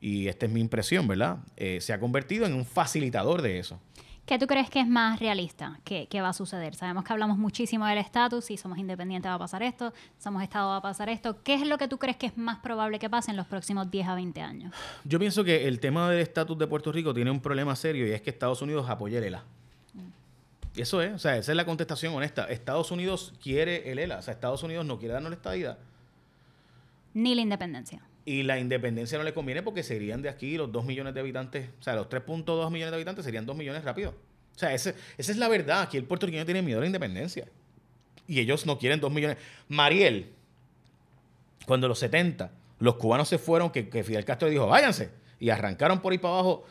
[0.00, 1.38] y esta es mi impresión, ¿verdad?
[1.56, 3.80] Eh, se ha convertido en un facilitador de eso.
[4.26, 6.76] ¿Qué tú crees que es más realista que, va a suceder?
[6.76, 10.68] Sabemos que hablamos muchísimo del estatus, si somos independientes va a pasar esto, somos Estado
[10.68, 11.42] va a pasar esto.
[11.42, 13.90] ¿Qué es lo que tú crees que es más probable que pase en los próximos
[13.90, 14.74] 10 a 20 años?
[15.04, 18.12] Yo pienso que el tema del estatus de Puerto Rico tiene un problema serio y
[18.12, 19.44] es que Estados Unidos apoya el ELA.
[20.74, 22.44] Y eso es, o sea, esa es la contestación honesta.
[22.44, 25.78] Estados Unidos quiere el ELA, o sea, Estados Unidos no quiere darnos la estadidad.
[27.12, 28.00] Ni la independencia.
[28.24, 31.70] Y la independencia no le conviene porque serían de aquí los 2 millones de habitantes,
[31.80, 34.14] o sea, los 3.2 millones de habitantes serían 2 millones rápido.
[34.54, 35.82] O sea, esa es la verdad.
[35.82, 37.48] Aquí el puertorriqueño tiene miedo a la independencia.
[38.28, 39.38] Y ellos no quieren 2 millones.
[39.68, 40.30] Mariel,
[41.66, 45.10] cuando los 70, los cubanos se fueron, que, Fidel Castro dijo, váyanse.
[45.40, 46.64] Y arrancaron por ahí para abajo.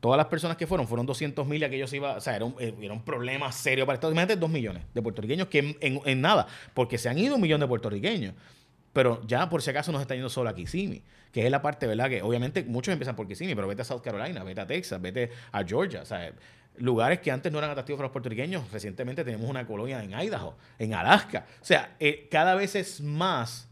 [0.00, 2.54] Todas las personas que fueron, fueron 200 mil y aquellos iba, o sea, era un,
[2.60, 4.24] era un, problema serio para Estados Unidos.
[4.24, 7.66] Imagínate 2 millones de puertorriqueños que en, nada, porque se han ido un millón de
[7.66, 8.34] puertorriqueños.
[8.94, 11.86] Pero ya por si acaso nos está yendo solo a Kissimmee, que es la parte,
[11.86, 12.08] ¿verdad?
[12.08, 15.30] Que obviamente muchos empiezan por Kissimmee, pero vete a South Carolina, vete a Texas, vete
[15.50, 16.32] a Georgia, o sea,
[16.76, 18.70] lugares que antes no eran atractivos para los puertorriqueños.
[18.72, 21.44] Recientemente tenemos una colonia en Idaho, en Alaska.
[21.60, 23.68] O sea, eh, cada vez es más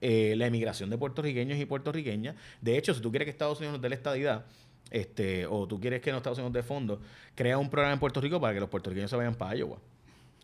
[0.00, 2.36] eh, la emigración de puertorriqueños y puertorriqueñas.
[2.60, 4.44] De hecho, si tú quieres que Estados Unidos nos dé la estadidad,
[4.90, 7.00] este, o tú quieres que en Estados Unidos de fondo,
[7.34, 9.78] crea un programa en Puerto Rico para que los puertorriqueños se vayan para Iowa.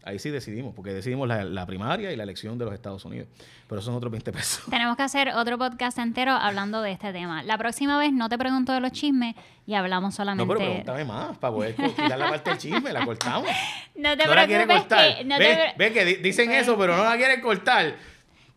[0.06, 3.26] Ahí sí decidimos, porque decidimos la, la primaria y la elección de los Estados Unidos.
[3.66, 4.64] Pero eso son otros 20 pesos.
[4.70, 7.42] Tenemos que hacer otro podcast entero hablando de este tema.
[7.42, 9.34] La próxima vez no te pregunto de los chismes
[9.66, 10.46] y hablamos No, solamente...
[10.54, 13.48] pero pregúntame más para poder quitar la parte del chisme, la cortamos.
[13.96, 15.16] No te no la quiere preocupes cortar.
[15.18, 15.24] que...
[15.24, 17.94] no ve, te ve que di- dicen Pues- eso, pero no la quieren cortar.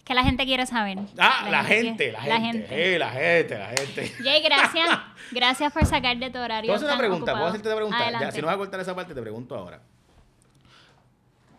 [0.04, 0.98] Que la gente quiere saber.
[1.18, 4.12] Ah, la, gente, quiere- la gente, eh, la gente, la gente.
[4.24, 4.90] Jay, gracias.
[5.32, 6.70] Gracias por sacar de tu horario.
[6.70, 7.48] Puedo hacer una pregunta, puedo ocupado.
[7.50, 8.20] hacerte una pregunta.
[8.22, 9.82] Ya, si no vas a cortar esa parte, te pregunto ahora.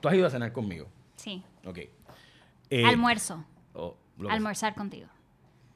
[0.00, 0.88] Tú has ido a cenar conmigo.
[1.16, 1.42] Sí.
[1.64, 1.78] Ok.
[2.70, 3.44] Eh, Almuerzo.
[3.74, 5.08] o lo que Almorzar contigo.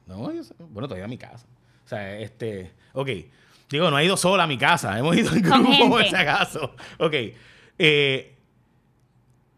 [0.05, 1.45] No, yo bueno, todavía a mi casa.
[1.85, 2.71] O sea, este.
[2.93, 3.09] Ok.
[3.69, 4.97] Digo, no ha ido sola a mi casa.
[4.99, 6.75] Hemos ido en grupo, por si acaso.
[6.99, 7.13] Ok.
[7.79, 8.35] Eh,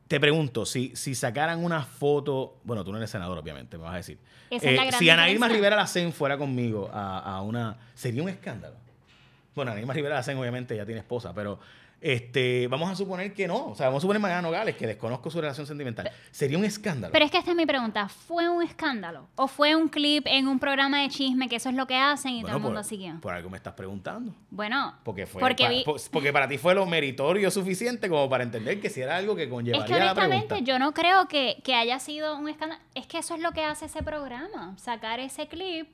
[0.07, 2.57] te pregunto, si, si sacaran una foto.
[2.63, 4.19] Bueno, tú no eres senador, obviamente, me vas a decir.
[4.51, 5.47] Esa es la Eh, gran si Ana Irma.
[5.47, 7.77] Rivera Lacen fuera conmigo a, a una.
[7.95, 8.75] Sería un escándalo.
[9.55, 11.59] Bueno, Ana Irma Rivera Lacen, obviamente, ya tiene esposa, pero.
[12.07, 13.69] Este, vamos a suponer que no.
[13.69, 16.11] O sea, vamos a suponer Mariana Nogales, que desconozco su relación sentimental.
[16.29, 17.11] Sería un escándalo.
[17.11, 18.07] Pero es que esta es mi pregunta.
[18.09, 19.27] ¿Fue un escándalo?
[19.35, 22.33] ¿O fue un clip en un programa de chisme que eso es lo que hacen
[22.33, 23.19] y todo el mundo por, siguió?
[23.21, 24.35] por algo me estás preguntando.
[24.51, 28.91] Bueno, Porque fue porque vi- para ti fue lo meritorio suficiente como para entender que
[28.91, 30.71] si era algo que Es conllevaría que la honestamente pregunta.
[30.71, 32.79] yo no creo que, que haya sido un escándalo.
[32.93, 34.75] Es que eso es lo que hace ese programa.
[34.77, 35.89] Sacar ese clip.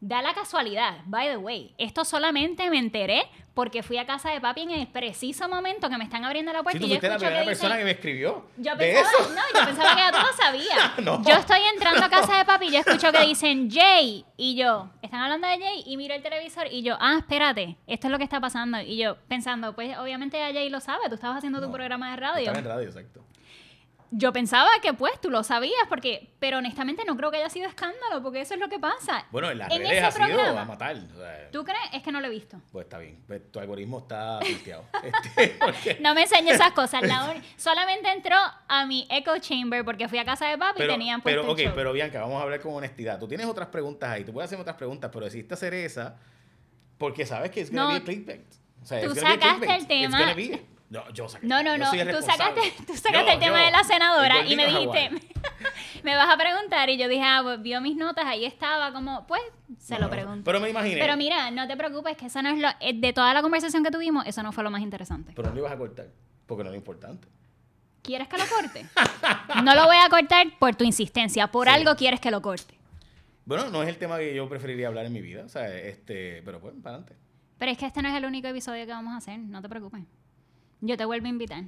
[0.00, 1.74] Da la casualidad, by the way.
[1.78, 5.96] Esto solamente me enteré porque fui a casa de papi en el preciso momento que
[5.96, 7.84] me están abriendo la puerta Si tú y yo fuiste la primera que persona que
[7.84, 9.30] me escribió Yo de pensaba, eso.
[9.30, 10.98] no, yo pensaba que ya tú lo sabías.
[10.98, 11.22] No.
[11.24, 14.90] Yo estoy entrando a casa de papi y yo escucho que dicen Jay y yo,
[15.00, 18.18] están hablando de Jay y miro el televisor y yo, ah, espérate, esto es lo
[18.18, 18.78] que está pasando.
[18.82, 22.16] Y yo pensando, pues obviamente ya Jay lo sabe, tú estabas haciendo tu programa de
[22.16, 22.40] radio.
[22.40, 23.24] Estaba en radio, exacto.
[24.12, 27.66] Yo pensaba que pues tú lo sabías, porque, pero honestamente no creo que haya sido
[27.68, 29.26] escándalo, porque eso es lo que pasa.
[29.32, 30.96] Bueno, en las En redes ha sido a matar.
[30.96, 31.80] o sea, ¿Tú crees?
[31.92, 32.60] Es que no lo he visto.
[32.70, 33.22] Pues está bien.
[33.26, 34.84] Pues tu algoritmo está tilteado.
[35.36, 37.02] Este, No me enseñes esas cosas.
[37.02, 38.36] La solamente entró
[38.68, 41.52] a mi echo chamber porque fui a casa de papi y tenían puesto pero, el
[41.54, 41.72] ok, show.
[41.74, 43.18] pero Bianca, vamos a hablar con honestidad.
[43.18, 44.24] Tú tienes otras preguntas ahí.
[44.24, 46.16] Tú puedes hacer otras preguntas, pero decidiste hacer esa
[46.98, 48.46] porque sabes que es gonna No, be a clickbait.
[48.82, 49.80] O sea, tú sacaste clickbait.
[49.80, 50.34] el tema-
[50.88, 51.46] No, yo saqué.
[51.46, 51.90] No, no, no.
[51.90, 55.10] Tú sacaste, tú sacaste Yo, el tema yo, de la senadora y me dijiste,
[56.04, 56.88] me vas a preguntar.
[56.90, 59.42] Y yo dije, ah, pues vio mis notas, ahí estaba, como, pues,
[59.78, 60.42] se No, lo pregunto.
[60.44, 61.00] Pero me imaginé.
[61.00, 62.68] Pero mira, no te preocupes, que eso no es lo.
[62.80, 65.32] eh, De toda la conversación que tuvimos, eso no fue lo más interesante.
[65.34, 66.06] Pero no lo ibas a cortar.
[66.46, 67.26] Porque no era importante.
[68.02, 68.86] ¿Quieres que lo corte?
[69.64, 71.48] No lo voy a cortar por tu insistencia.
[71.48, 71.72] Por Sí.
[71.74, 72.74] algo quieres que lo corte.
[73.44, 75.42] Bueno, no es el tema que yo preferiría hablar en mi vida.
[75.44, 76.42] O sea, este.
[76.44, 77.16] Pero pues, para adelante.
[77.58, 79.38] Pero es que este no es el único episodio que vamos a hacer.
[79.40, 80.02] No te preocupes.
[80.80, 81.64] Yo te vuelvo a invitar.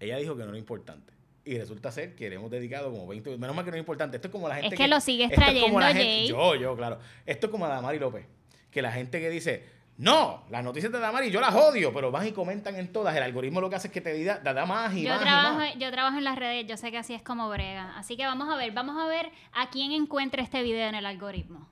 [0.00, 1.12] Ella dijo que no era importante.
[1.44, 3.38] Y resulta ser que le hemos dedicado como 20...
[3.38, 4.16] Menos mal que no es importante.
[4.16, 6.26] Esto es como la gente que lo sigues es como trayendo, gente-.
[6.28, 6.98] Yo, yo, claro.
[7.24, 8.26] Esto es como la Damari López.
[8.70, 9.78] Que la gente que dice...
[9.96, 13.16] No, las noticias de Damari yo las odio, pero van y comentan en todas.
[13.16, 15.24] El algoritmo lo que hace es que te da, da más y Yo más y
[15.24, 15.74] trabajo, más.
[15.76, 17.98] yo trabajo en las redes, yo sé que así es como brega.
[17.98, 21.04] Así que vamos a ver, vamos a ver a quién encuentra este video en el
[21.04, 21.68] algoritmo.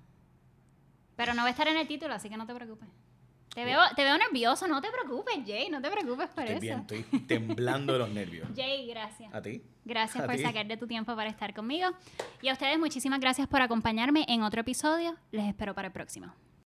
[1.15, 2.89] Pero no va a estar en el título, así que no te preocupes.
[3.57, 6.85] Te veo, te veo nervioso, no te preocupes, Jay, no te preocupes por Estoy eso.
[6.87, 8.47] bien, estoy temblando de los nervios.
[8.55, 9.33] Jay, gracias.
[9.33, 9.63] ¿A ti?
[9.83, 10.43] Gracias A por ti.
[10.43, 11.89] sacar de tu tiempo para estar conmigo.
[12.43, 15.17] Y a ustedes muchísimas gracias por acompañarme en otro episodio.
[15.31, 16.35] Les espero para el próximo.